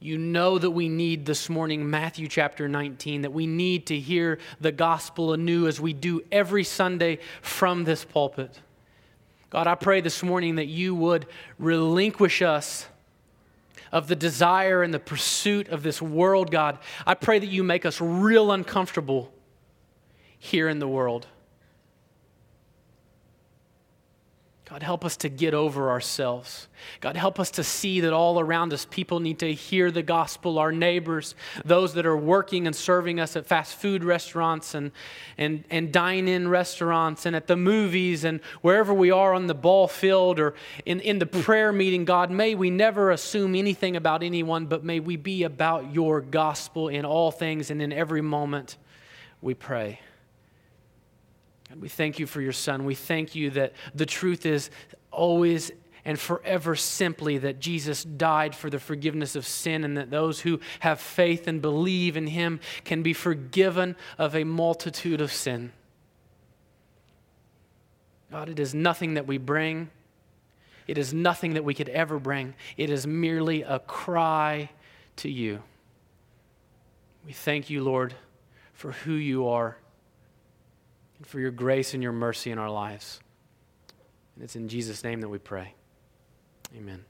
You 0.00 0.16
know 0.16 0.58
that 0.58 0.70
we 0.70 0.88
need 0.88 1.26
this 1.26 1.48
morning 1.48 1.90
Matthew 1.90 2.28
chapter 2.28 2.68
19, 2.68 3.22
that 3.22 3.32
we 3.32 3.48
need 3.48 3.86
to 3.86 3.98
hear 3.98 4.38
the 4.60 4.70
gospel 4.70 5.32
anew 5.32 5.66
as 5.66 5.80
we 5.80 5.92
do 5.92 6.22
every 6.30 6.62
Sunday 6.62 7.18
from 7.42 7.82
this 7.82 8.04
pulpit. 8.04 8.60
God, 9.50 9.66
I 9.66 9.74
pray 9.74 10.00
this 10.00 10.22
morning 10.22 10.56
that 10.56 10.66
you 10.66 10.94
would 10.94 11.26
relinquish 11.58 12.42
us 12.42 12.86
of 13.90 14.06
the 14.06 14.14
desire 14.14 14.82
and 14.84 14.94
the 14.94 15.00
pursuit 15.00 15.68
of 15.68 15.82
this 15.82 16.00
world, 16.00 16.52
God. 16.52 16.78
I 17.04 17.14
pray 17.14 17.40
that 17.40 17.46
you 17.46 17.64
make 17.64 17.84
us 17.84 18.00
real 18.00 18.52
uncomfortable 18.52 19.32
here 20.38 20.68
in 20.68 20.78
the 20.78 20.86
world. 20.86 21.26
God, 24.68 24.82
help 24.82 25.02
us 25.02 25.16
to 25.18 25.30
get 25.30 25.54
over 25.54 25.88
ourselves. 25.88 26.68
God, 27.00 27.16
help 27.16 27.40
us 27.40 27.50
to 27.52 27.64
see 27.64 28.00
that 28.00 28.12
all 28.12 28.38
around 28.38 28.74
us 28.74 28.84
people 28.84 29.18
need 29.18 29.38
to 29.38 29.54
hear 29.54 29.90
the 29.90 30.02
gospel, 30.02 30.58
our 30.58 30.72
neighbors, 30.72 31.34
those 31.64 31.94
that 31.94 32.04
are 32.04 32.16
working 32.16 32.66
and 32.66 32.76
serving 32.76 33.18
us 33.18 33.34
at 33.34 33.46
fast 33.46 33.76
food 33.76 34.04
restaurants 34.04 34.74
and, 34.74 34.92
and, 35.38 35.64
and 35.70 35.90
dine 35.90 36.28
in 36.28 36.48
restaurants 36.48 37.24
and 37.24 37.34
at 37.34 37.46
the 37.46 37.56
movies 37.56 38.24
and 38.24 38.40
wherever 38.60 38.92
we 38.92 39.10
are 39.10 39.32
on 39.32 39.46
the 39.46 39.54
ball 39.54 39.88
field 39.88 40.38
or 40.38 40.54
in, 40.84 41.00
in 41.00 41.18
the 41.18 41.26
prayer 41.26 41.72
meeting. 41.72 42.04
God, 42.04 42.30
may 42.30 42.54
we 42.54 42.68
never 42.68 43.10
assume 43.10 43.54
anything 43.54 43.96
about 43.96 44.22
anyone, 44.22 44.66
but 44.66 44.84
may 44.84 45.00
we 45.00 45.16
be 45.16 45.44
about 45.44 45.94
your 45.94 46.20
gospel 46.20 46.88
in 46.88 47.06
all 47.06 47.30
things 47.30 47.70
and 47.70 47.80
in 47.80 47.90
every 47.90 48.20
moment 48.20 48.76
we 49.40 49.54
pray. 49.54 50.00
God, 51.68 51.80
we 51.80 51.88
thank 51.88 52.18
you 52.18 52.26
for 52.26 52.40
your 52.40 52.52
son. 52.52 52.84
We 52.84 52.94
thank 52.94 53.34
you 53.34 53.50
that 53.50 53.72
the 53.94 54.06
truth 54.06 54.46
is 54.46 54.70
always 55.10 55.70
and 56.04 56.18
forever 56.18 56.74
simply 56.74 57.36
that 57.38 57.60
Jesus 57.60 58.02
died 58.02 58.54
for 58.54 58.70
the 58.70 58.78
forgiveness 58.78 59.36
of 59.36 59.46
sin 59.46 59.84
and 59.84 59.96
that 59.98 60.10
those 60.10 60.40
who 60.40 60.60
have 60.80 61.00
faith 61.00 61.46
and 61.46 61.60
believe 61.60 62.16
in 62.16 62.28
him 62.28 62.60
can 62.84 63.02
be 63.02 63.12
forgiven 63.12 63.94
of 64.16 64.34
a 64.34 64.44
multitude 64.44 65.20
of 65.20 65.30
sin. 65.30 65.72
God, 68.30 68.48
it 68.48 68.58
is 68.58 68.74
nothing 68.74 69.14
that 69.14 69.26
we 69.26 69.36
bring. 69.36 69.90
It 70.86 70.96
is 70.96 71.12
nothing 71.12 71.54
that 71.54 71.64
we 71.64 71.74
could 71.74 71.90
ever 71.90 72.18
bring. 72.18 72.54
It 72.78 72.88
is 72.88 73.06
merely 73.06 73.60
a 73.62 73.78
cry 73.78 74.70
to 75.16 75.30
you. 75.30 75.62
We 77.26 77.32
thank 77.32 77.68
you, 77.68 77.82
Lord, 77.82 78.14
for 78.72 78.92
who 78.92 79.12
you 79.12 79.48
are 79.48 79.76
and 81.18 81.26
for 81.26 81.40
your 81.40 81.50
grace 81.50 81.94
and 81.94 82.02
your 82.02 82.12
mercy 82.12 82.50
in 82.50 82.58
our 82.58 82.70
lives. 82.70 83.20
And 84.34 84.44
it's 84.44 84.56
in 84.56 84.68
Jesus' 84.68 85.02
name 85.04 85.20
that 85.20 85.28
we 85.28 85.38
pray. 85.38 85.74
Amen. 86.76 87.04